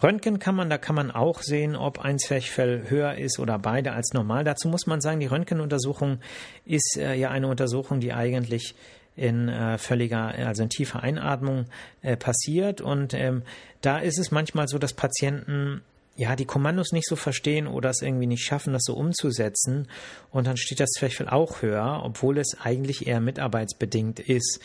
Röntgen 0.03 0.39
kann 0.39 0.55
man, 0.55 0.71
da 0.71 0.79
kann 0.79 0.95
man 0.95 1.11
auch 1.11 1.43
sehen, 1.43 1.77
ob 1.77 1.99
ein 1.99 2.19
Zwerchfell 2.19 2.89
höher 2.89 3.17
ist 3.17 3.39
oder 3.39 3.59
beide 3.59 3.93
als 3.93 4.13
normal. 4.13 4.45
Dazu 4.45 4.69
muss 4.69 4.87
man 4.87 5.01
sagen, 5.01 5.21
die 5.21 5.27
Röntgenuntersuchung 5.27 6.21
ist 6.65 6.97
äh, 6.97 7.15
ja 7.15 7.31
eine 7.31 7.49
Untersuchung, 7.49 8.01
die 8.01 8.13
eigentlich 8.13 8.75
in 9.17 9.49
äh, 9.49 9.77
völliger, 9.77 10.29
also 10.29 10.63
in 10.63 10.71
tiefer 10.71 11.03
Einatmung 11.03 11.67
äh, 12.03 12.17
passiert. 12.17 12.81
Und 12.81 13.13
ähm, 13.13 13.43
da 13.81 13.99
ist 13.99 14.19
es 14.19 14.31
manchmal 14.31 14.69
so, 14.69 14.79
dass 14.79 14.95
Patienten 14.95 15.83
ja, 16.17 16.37
die 16.37 16.45
Kommandos 16.45 16.93
nicht 16.93 17.09
so 17.09 17.17
verstehen 17.17 17.67
oder 17.67 17.91
es 17.91 18.03
irgendwie 18.03 18.27
nicht 18.27 18.45
schaffen, 18.45 18.73
das 18.73 18.83
so 18.85 18.95
umzusetzen. 18.95 19.89
Und 20.31 20.47
dann 20.47 20.57
steht 20.57 20.81
das 20.81 20.91
Zwerchfell 20.91 21.29
auch 21.29 21.63
höher, 21.63 22.03
obwohl 22.05 22.39
es 22.39 22.59
eigentlich 22.61 23.07
eher 23.07 23.21
mitarbeitsbedingt 23.21 24.21
ist. 24.21 24.61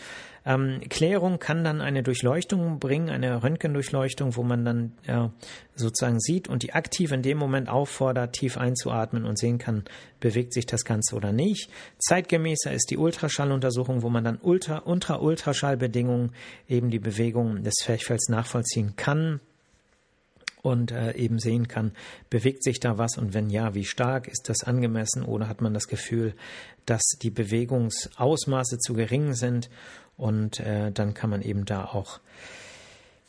Ähm, 0.46 0.82
Klärung 0.90 1.40
kann 1.40 1.64
dann 1.64 1.82
eine 1.82 2.04
Durchleuchtung 2.04 2.78
bringen, 2.80 3.10
eine 3.10 3.42
Röntgendurchleuchtung, 3.42 4.36
wo 4.36 4.44
man 4.44 4.64
dann 4.64 4.92
äh, 5.08 5.30
sozusagen 5.76 6.20
sieht 6.20 6.48
und 6.48 6.62
die 6.62 6.74
aktiv 6.74 7.12
in 7.12 7.24
dem 7.24 7.40
Moment 7.40 7.68
auffordert, 7.68 8.34
tief 8.34 8.58
einzuatmen 8.58 9.26
und 9.26 9.40
sehen 9.40 9.58
kann, 9.58 9.86
bewegt 10.20 10.54
sich 10.54 10.68
das 10.68 10.86
Ganze 10.86 11.16
oder 11.16 11.32
nicht. 11.32 11.72
Zeitgemäßer 11.98 12.72
ist 12.72 12.92
die 12.92 12.98
Ultraschalluntersuchung, 12.98 14.04
wo 14.04 14.10
man 14.10 14.24
dann 14.24 14.38
unter, 14.38 14.86
unter 14.86 15.22
Ultraschallbedingungen 15.22 16.32
eben 16.68 16.92
die 16.92 17.00
Bewegung 17.00 17.64
des 17.64 17.74
Zwerchfells 17.76 18.30
nachvollziehen 18.30 18.96
kann 18.96 19.40
und 20.65 20.91
äh, 20.91 21.13
eben 21.15 21.39
sehen 21.39 21.67
kann, 21.67 21.91
bewegt 22.30 22.63
sich 22.63 22.80
da 22.80 22.97
was? 22.97 23.17
Und 23.17 23.34
wenn 23.34 23.49
ja, 23.49 23.75
wie 23.75 23.86
stark? 23.86 24.28
Ist 24.28 24.49
das 24.49 24.63
angemessen? 24.63 25.23
Oder 25.23 25.47
hat 25.47 25.62
man 25.62 25.73
das 25.73 25.88
Gefühl, 25.88 26.34
dass 26.86 27.04
die 27.21 27.30
Bewegungsausmaße 27.30 28.80
zu 28.80 28.93
gering 28.93 29.34
sind? 29.34 29.69
Und 30.17 30.60
äh, 30.60 30.91
dann 30.91 31.13
kann 31.13 31.30
man 31.30 31.41
eben 31.41 31.65
da 31.65 31.86
auch 31.86 32.19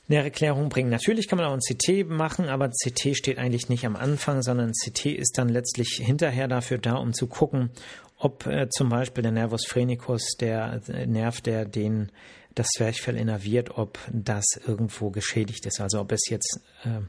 eine 0.08 0.22
Erklärung 0.22 0.68
bringen. 0.68 0.88
Natürlich 0.88 1.28
kann 1.28 1.38
man 1.38 1.46
auch 1.46 1.52
ein 1.52 1.60
CT 1.60 2.08
machen, 2.08 2.48
aber 2.48 2.70
CT 2.70 3.16
steht 3.16 3.38
eigentlich 3.38 3.68
nicht 3.68 3.84
am 3.84 3.96
Anfang, 3.96 4.42
sondern 4.42 4.72
CT 4.72 5.06
ist 5.06 5.36
dann 5.36 5.48
letztlich 5.48 6.00
hinterher 6.02 6.48
dafür 6.48 6.78
da, 6.78 6.94
um 6.94 7.12
zu 7.12 7.26
gucken, 7.26 7.70
ob 8.18 8.46
äh, 8.46 8.68
zum 8.70 8.88
Beispiel 8.88 9.22
der 9.22 9.32
Nervus 9.32 9.66
phrenicus, 9.66 10.36
der 10.40 10.80
äh, 10.88 11.06
Nerv, 11.06 11.40
der 11.40 11.64
den 11.64 12.10
das 12.56 12.68
Zwerchfell 12.76 13.16
innerviert, 13.16 13.78
ob 13.78 13.98
das 14.10 14.44
irgendwo 14.66 15.10
geschädigt 15.10 15.66
ist. 15.66 15.80
Also 15.80 16.00
ob 16.00 16.10
es 16.10 16.28
jetzt 16.28 16.60
äh, 16.84 17.00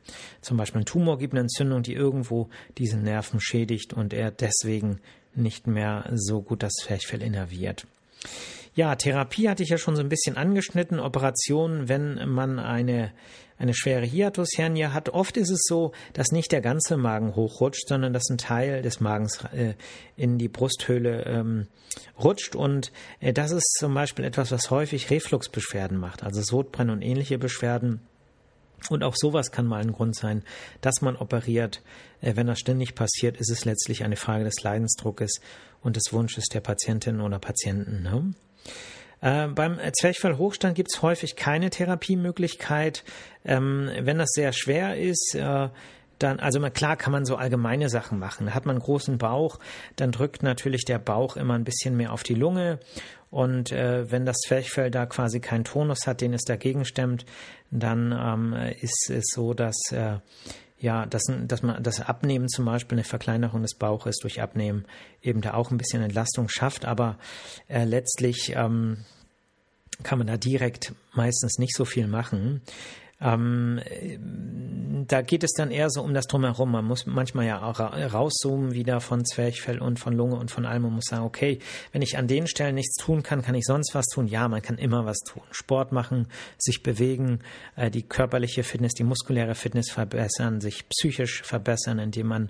zum 0.41 0.57
Beispiel 0.57 0.79
einen 0.79 0.85
Tumor 0.85 1.17
gibt, 1.17 1.33
eine 1.33 1.41
Entzündung, 1.41 1.81
die 1.81 1.93
irgendwo 1.93 2.49
diesen 2.77 3.01
Nerven 3.01 3.39
schädigt 3.39 3.93
und 3.93 4.13
er 4.13 4.29
deswegen 4.29 4.99
nicht 5.33 5.65
mehr 5.65 6.09
so 6.13 6.41
gut 6.41 6.63
das 6.63 6.73
Zwerchfell 6.73 7.21
innerviert. 7.21 7.87
Ja, 8.77 8.95
Therapie 8.95 9.49
hatte 9.49 9.63
ich 9.63 9.69
ja 9.69 9.79
schon 9.79 9.95
so 9.95 10.03
ein 10.03 10.07
bisschen 10.07 10.37
angeschnitten. 10.37 10.99
Operationen, 10.99 11.89
wenn 11.89 12.29
man 12.29 12.59
eine, 12.59 13.11
eine 13.57 13.73
schwere 13.73 14.05
Hiatushernie 14.05 14.85
hat. 14.85 15.09
Oft 15.09 15.35
ist 15.35 15.49
es 15.49 15.61
so, 15.63 15.93
dass 16.13 16.31
nicht 16.31 16.51
der 16.51 16.61
ganze 16.61 16.95
Magen 16.95 17.35
hochrutscht, 17.35 17.87
sondern 17.87 18.13
dass 18.13 18.29
ein 18.29 18.37
Teil 18.37 18.83
des 18.83 18.99
Magens 18.99 19.43
äh, 19.45 19.73
in 20.15 20.37
die 20.37 20.47
Brusthöhle 20.47 21.23
ähm, 21.23 21.67
rutscht. 22.23 22.55
Und 22.55 22.91
äh, 23.19 23.33
das 23.33 23.49
ist 23.49 23.77
zum 23.79 23.95
Beispiel 23.95 24.25
etwas, 24.25 24.51
was 24.51 24.69
häufig 24.69 25.09
Refluxbeschwerden 25.09 25.97
macht, 25.97 26.21
also 26.21 26.43
Sodbrennen 26.43 26.93
und 26.93 27.01
ähnliche 27.01 27.39
Beschwerden. 27.39 28.01
Und 28.91 29.03
auch 29.03 29.15
sowas 29.15 29.49
kann 29.49 29.65
mal 29.65 29.81
ein 29.81 29.91
Grund 29.91 30.15
sein, 30.15 30.43
dass 30.81 31.01
man 31.01 31.15
operiert. 31.15 31.81
Äh, 32.21 32.35
wenn 32.35 32.45
das 32.45 32.59
ständig 32.59 32.93
passiert, 32.93 33.37
ist 33.37 33.49
es 33.49 33.65
letztlich 33.65 34.03
eine 34.03 34.17
Frage 34.17 34.43
des 34.43 34.61
Leidensdruckes 34.61 35.41
und 35.81 35.95
des 35.95 36.13
Wunsches 36.13 36.45
der 36.53 36.61
Patientin 36.61 37.21
oder 37.21 37.39
Patienten. 37.39 38.03
Ne? 38.03 38.35
Äh, 39.21 39.47
beim 39.47 39.79
Zwerchfellhochstand 39.99 40.75
gibt 40.75 40.89
es 40.93 41.01
häufig 41.01 41.35
keine 41.35 41.69
Therapiemöglichkeit. 41.69 43.03
Ähm, 43.45 43.89
wenn 43.99 44.17
das 44.17 44.29
sehr 44.31 44.53
schwer 44.53 44.97
ist, 44.97 45.35
äh, 45.35 45.69
dann, 46.19 46.39
also 46.39 46.59
klar 46.71 46.97
kann 46.97 47.11
man 47.11 47.25
so 47.25 47.35
allgemeine 47.35 47.89
Sachen 47.89 48.19
machen. 48.19 48.53
Hat 48.53 48.65
man 48.65 48.77
einen 48.77 48.83
großen 48.83 49.17
Bauch, 49.17 49.59
dann 49.95 50.11
drückt 50.11 50.43
natürlich 50.43 50.83
der 50.85 50.99
Bauch 50.99 51.37
immer 51.37 51.53
ein 51.53 51.63
bisschen 51.63 51.95
mehr 51.95 52.11
auf 52.11 52.23
die 52.23 52.33
Lunge. 52.33 52.79
Und 53.29 53.71
äh, 53.71 54.09
wenn 54.09 54.25
das 54.25 54.37
Zwerchfell 54.37 54.89
da 54.89 55.05
quasi 55.05 55.39
keinen 55.39 55.63
Tonus 55.63 56.07
hat, 56.07 56.21
den 56.21 56.33
es 56.33 56.43
dagegen 56.43 56.85
stemmt, 56.85 57.25
dann 57.71 58.11
ähm, 58.17 58.53
ist 58.81 59.09
es 59.09 59.25
so, 59.33 59.53
dass 59.53 59.75
äh, 59.91 60.17
ja, 60.79 61.05
dass, 61.05 61.23
dass 61.47 61.63
man 61.63 61.81
das 61.81 62.01
Abnehmen 62.01 62.49
zum 62.49 62.65
Beispiel, 62.65 62.97
eine 62.97 63.03
Verkleinerung 63.03 63.61
des 63.61 63.75
Bauches 63.75 64.17
durch 64.17 64.41
Abnehmen 64.41 64.85
eben 65.21 65.41
da 65.41 65.53
auch 65.53 65.71
ein 65.71 65.77
bisschen 65.77 66.03
Entlastung 66.03 66.49
schafft, 66.49 66.85
aber 66.85 67.17
äh, 67.67 67.83
letztlich 67.83 68.53
ähm, 68.55 69.05
kann 70.03 70.19
man 70.19 70.27
da 70.27 70.37
direkt 70.37 70.93
meistens 71.13 71.57
nicht 71.57 71.75
so 71.75 71.85
viel 71.85 72.07
machen. 72.07 72.61
Ähm, 73.19 73.81
da 75.07 75.21
geht 75.21 75.43
es 75.43 75.53
dann 75.53 75.71
eher 75.71 75.89
so 75.89 76.01
um 76.01 76.13
das 76.13 76.27
Drumherum. 76.27 76.71
Man 76.71 76.85
muss 76.85 77.05
manchmal 77.05 77.47
ja 77.47 77.63
auch 77.63 77.79
rauszoomen 77.79 78.73
wieder 78.73 79.01
von 79.01 79.25
Zwerchfell 79.25 79.79
und 79.79 79.99
von 79.99 80.13
Lunge 80.13 80.35
und 80.35 80.51
von 80.51 80.65
allem 80.65 80.85
und 80.85 80.93
muss 80.93 81.05
sagen, 81.05 81.23
okay, 81.23 81.59
wenn 81.91 82.01
ich 82.01 82.17
an 82.17 82.27
den 82.27 82.47
Stellen 82.47 82.75
nichts 82.75 82.95
tun 83.03 83.23
kann, 83.23 83.41
kann 83.41 83.55
ich 83.55 83.65
sonst 83.65 83.95
was 83.95 84.05
tun? 84.05 84.27
Ja, 84.27 84.47
man 84.47 84.61
kann 84.61 84.77
immer 84.77 85.05
was 85.05 85.17
tun. 85.19 85.41
Sport 85.51 85.91
machen, 85.91 86.27
sich 86.57 86.83
bewegen, 86.83 87.39
äh, 87.75 87.89
die 87.89 88.03
körperliche 88.03 88.63
Fitness, 88.63 88.93
die 88.93 89.03
muskuläre 89.03 89.55
Fitness 89.55 89.89
verbessern, 89.89 90.61
sich 90.61 90.87
psychisch 90.89 91.41
verbessern, 91.41 91.99
indem 91.99 92.27
man 92.27 92.49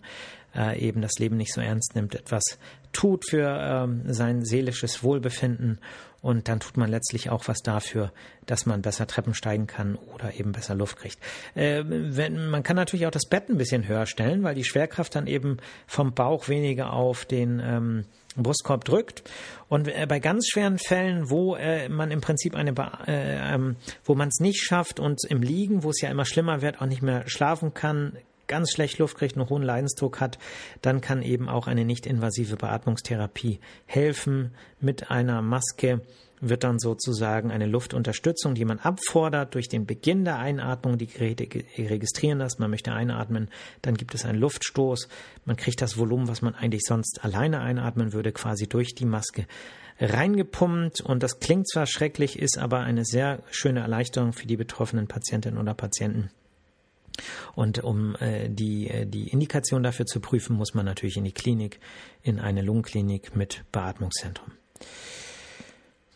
äh, 0.55 0.79
eben 0.79 1.01
das 1.01 1.19
Leben 1.19 1.37
nicht 1.37 1.53
so 1.53 1.61
ernst 1.61 1.95
nimmt, 1.95 2.15
etwas 2.15 2.43
tut 2.91 3.29
für 3.29 3.47
ähm, 3.47 4.01
sein 4.07 4.43
seelisches 4.43 5.03
Wohlbefinden 5.03 5.79
und 6.21 6.47
dann 6.47 6.59
tut 6.59 6.77
man 6.77 6.89
letztlich 6.89 7.29
auch 7.29 7.47
was 7.47 7.59
dafür, 7.59 8.11
dass 8.45 8.65
man 8.65 8.81
besser 8.81 9.07
Treppen 9.07 9.33
steigen 9.33 9.67
kann 9.67 9.95
oder 9.95 10.33
eben 10.33 10.51
besser 10.51 10.75
Luft 10.75 10.97
kriegt. 10.97 11.19
Äh, 11.55 11.83
wenn, 11.85 12.49
man 12.49 12.63
kann 12.63 12.75
natürlich 12.75 13.05
auch 13.05 13.11
das 13.11 13.27
Bett 13.27 13.49
ein 13.49 13.57
bisschen 13.57 13.87
höher 13.87 14.05
stellen, 14.05 14.43
weil 14.43 14.55
die 14.55 14.63
Schwerkraft 14.63 15.15
dann 15.15 15.27
eben 15.27 15.57
vom 15.85 16.13
Bauch 16.13 16.47
weniger 16.47 16.93
auf 16.93 17.25
den 17.25 17.61
ähm, 17.63 18.05
Brustkorb 18.35 18.85
drückt. 18.85 19.23
Und 19.69 19.87
äh, 19.87 20.05
bei 20.07 20.19
ganz 20.19 20.47
schweren 20.47 20.77
Fällen, 20.77 21.29
wo 21.29 21.55
äh, 21.55 21.89
man 21.89 22.11
im 22.11 22.21
Prinzip 22.21 22.55
eine, 22.55 22.71
äh, 23.07 23.53
ähm, 23.53 23.75
wo 24.03 24.15
man 24.15 24.29
es 24.29 24.39
nicht 24.39 24.63
schafft 24.63 24.99
und 24.99 25.19
im 25.29 25.41
Liegen, 25.41 25.83
wo 25.83 25.89
es 25.89 26.01
ja 26.01 26.09
immer 26.09 26.25
schlimmer 26.25 26.61
wird, 26.61 26.81
auch 26.81 26.85
nicht 26.87 27.01
mehr 27.01 27.23
schlafen 27.27 27.73
kann, 27.73 28.17
ganz 28.47 28.71
schlecht 28.71 28.97
Luft 28.97 29.17
kriegt, 29.17 29.35
einen 29.35 29.49
hohen 29.49 29.63
Leidensdruck 29.63 30.19
hat, 30.19 30.37
dann 30.81 31.01
kann 31.01 31.21
eben 31.21 31.49
auch 31.49 31.67
eine 31.67 31.85
nicht-invasive 31.85 32.57
Beatmungstherapie 32.57 33.59
helfen. 33.85 34.51
Mit 34.79 35.11
einer 35.11 35.41
Maske 35.41 36.01
wird 36.39 36.63
dann 36.63 36.79
sozusagen 36.79 37.51
eine 37.51 37.65
Luftunterstützung, 37.65 38.53
die 38.53 38.65
man 38.65 38.79
abfordert 38.79 39.55
durch 39.55 39.69
den 39.69 39.85
Beginn 39.85 40.23
der 40.23 40.37
Einatmung. 40.37 40.97
Die 40.97 41.07
Geräte 41.07 41.47
registrieren 41.77 42.39
das, 42.39 42.59
man 42.59 42.69
möchte 42.69 42.93
einatmen, 42.93 43.49
dann 43.81 43.95
gibt 43.95 44.13
es 44.13 44.25
einen 44.25 44.39
Luftstoß. 44.39 45.07
Man 45.45 45.55
kriegt 45.55 45.81
das 45.81 45.97
Volumen, 45.97 46.27
was 46.27 46.41
man 46.41 46.55
eigentlich 46.55 46.83
sonst 46.83 47.23
alleine 47.23 47.61
einatmen 47.61 48.13
würde, 48.13 48.31
quasi 48.31 48.67
durch 48.67 48.93
die 48.93 49.05
Maske 49.05 49.47
reingepumpt. 49.99 51.01
Und 51.01 51.23
das 51.23 51.39
klingt 51.39 51.67
zwar 51.69 51.87
schrecklich, 51.87 52.37
ist 52.37 52.57
aber 52.57 52.81
eine 52.81 53.03
sehr 53.03 53.41
schöne 53.49 53.79
Erleichterung 53.79 54.33
für 54.33 54.47
die 54.47 54.57
betroffenen 54.57 55.07
Patientinnen 55.07 55.59
oder 55.59 55.73
Patienten. 55.73 56.29
Und 57.55 57.83
um 57.83 58.15
äh, 58.15 58.49
die, 58.49 58.89
äh, 58.89 59.05
die 59.05 59.29
Indikation 59.29 59.83
dafür 59.83 60.05
zu 60.05 60.19
prüfen, 60.19 60.55
muss 60.55 60.73
man 60.73 60.85
natürlich 60.85 61.17
in 61.17 61.23
die 61.23 61.31
Klinik, 61.31 61.79
in 62.23 62.39
eine 62.39 62.61
Lungenklinik 62.61 63.35
mit 63.35 63.63
Beatmungszentrum. 63.71 64.51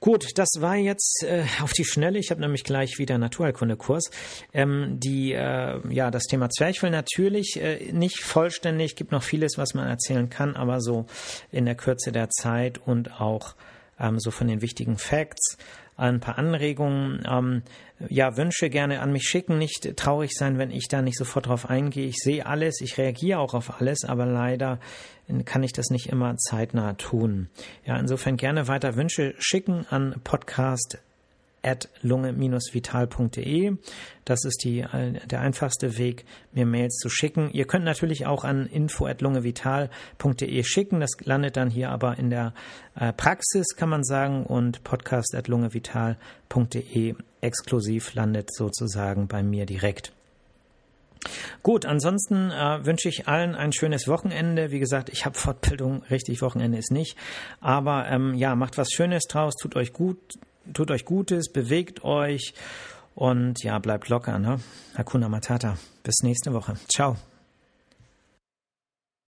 Gut, 0.03 0.29
das 0.39 0.49
war 0.57 0.77
jetzt 0.77 1.23
äh, 1.23 1.43
auf 1.61 1.73
die 1.73 1.85
Schnelle. 1.85 2.17
Ich 2.17 2.31
habe 2.31 2.41
nämlich 2.41 2.63
gleich 2.63 2.97
wieder 2.97 3.19
Naturheilkundekurs. 3.19 4.09
Ähm, 4.51 4.99
die, 4.99 5.31
äh, 5.33 5.79
ja, 5.93 6.09
das 6.09 6.23
Thema 6.23 6.49
Zwerchfell 6.49 6.89
natürlich 6.89 7.61
äh, 7.61 7.91
nicht 7.91 8.23
vollständig. 8.23 8.95
Gibt 8.95 9.11
noch 9.11 9.21
vieles, 9.21 9.59
was 9.59 9.75
man 9.75 9.87
erzählen 9.87 10.27
kann, 10.27 10.55
aber 10.55 10.81
so 10.81 11.05
in 11.51 11.65
der 11.65 11.75
Kürze 11.75 12.11
der 12.11 12.31
Zeit 12.31 12.79
und 12.79 13.21
auch 13.21 13.53
ähm, 13.99 14.19
so 14.19 14.31
von 14.31 14.47
den 14.47 14.63
wichtigen 14.63 14.97
Facts 14.97 15.57
ein 16.01 16.19
paar 16.19 16.37
Anregungen, 16.37 17.23
ähm, 17.29 17.61
ja, 18.09 18.35
Wünsche 18.35 18.69
gerne 18.69 19.01
an 19.01 19.11
mich 19.11 19.23
schicken. 19.23 19.57
Nicht 19.57 19.95
traurig 19.95 20.31
sein, 20.33 20.57
wenn 20.57 20.71
ich 20.71 20.87
da 20.87 21.01
nicht 21.01 21.17
sofort 21.17 21.47
drauf 21.47 21.69
eingehe. 21.69 22.07
Ich 22.07 22.17
sehe 22.17 22.45
alles, 22.45 22.81
ich 22.81 22.97
reagiere 22.97 23.39
auch 23.39 23.53
auf 23.53 23.79
alles, 23.79 24.03
aber 24.03 24.25
leider 24.25 24.79
kann 25.45 25.63
ich 25.63 25.71
das 25.71 25.89
nicht 25.89 26.07
immer 26.07 26.35
zeitnah 26.37 26.93
tun. 26.93 27.49
Ja, 27.85 27.97
insofern 27.97 28.37
gerne 28.37 28.67
weiter 28.67 28.95
Wünsche 28.95 29.35
schicken 29.37 29.85
an 29.89 30.15
podcast 30.23 30.97
at 31.63 31.89
lunge-vital.de. 32.01 33.77
Das 34.25 34.45
ist 34.45 34.63
die, 34.63 34.85
der 35.25 35.41
einfachste 35.41 35.97
Weg, 35.97 36.25
mir 36.53 36.65
Mails 36.65 36.97
zu 36.97 37.09
schicken. 37.09 37.49
Ihr 37.51 37.65
könnt 37.65 37.85
natürlich 37.85 38.25
auch 38.25 38.43
an 38.43 38.67
info 38.67 39.05
at 39.05 39.21
lungevital.de 39.21 40.63
schicken. 40.63 40.99
Das 40.99 41.11
landet 41.23 41.57
dann 41.57 41.69
hier 41.69 41.89
aber 41.89 42.17
in 42.17 42.29
der 42.29 42.53
äh, 42.95 43.13
Praxis, 43.13 43.75
kann 43.75 43.89
man 43.89 44.03
sagen, 44.03 44.45
und 44.45 44.83
podcast 44.83 45.35
at 45.35 45.47
lungevital.de 45.47 47.15
exklusiv 47.41 48.13
landet 48.13 48.53
sozusagen 48.53 49.27
bei 49.27 49.43
mir 49.43 49.65
direkt. 49.65 50.13
Gut, 51.61 51.85
ansonsten 51.85 52.49
äh, 52.49 52.83
wünsche 52.85 53.07
ich 53.07 53.27
allen 53.27 53.53
ein 53.53 53.71
schönes 53.73 54.07
Wochenende. 54.07 54.71
Wie 54.71 54.79
gesagt, 54.79 55.09
ich 55.09 55.25
habe 55.25 55.37
Fortbildung, 55.37 56.03
richtig 56.09 56.41
Wochenende 56.41 56.79
ist 56.79 56.91
nicht. 56.91 57.15
Aber 57.59 58.07
ähm, 58.07 58.33
ja, 58.33 58.55
macht 58.55 58.77
was 58.77 58.89
Schönes 58.91 59.23
draus, 59.23 59.53
tut 59.55 59.75
euch 59.75 59.93
gut, 59.93 60.17
tut 60.73 60.91
euch 60.91 61.05
Gutes, 61.05 61.51
bewegt 61.51 62.03
euch 62.03 62.53
und 63.15 63.63
ja, 63.63 63.77
bleibt 63.79 64.09
locker, 64.09 64.39
ne? 64.39 64.59
Hakuna 64.95 65.29
Matata. 65.29 65.77
Bis 66.03 66.23
nächste 66.23 66.53
Woche. 66.53 66.75
Ciao. 66.87 67.17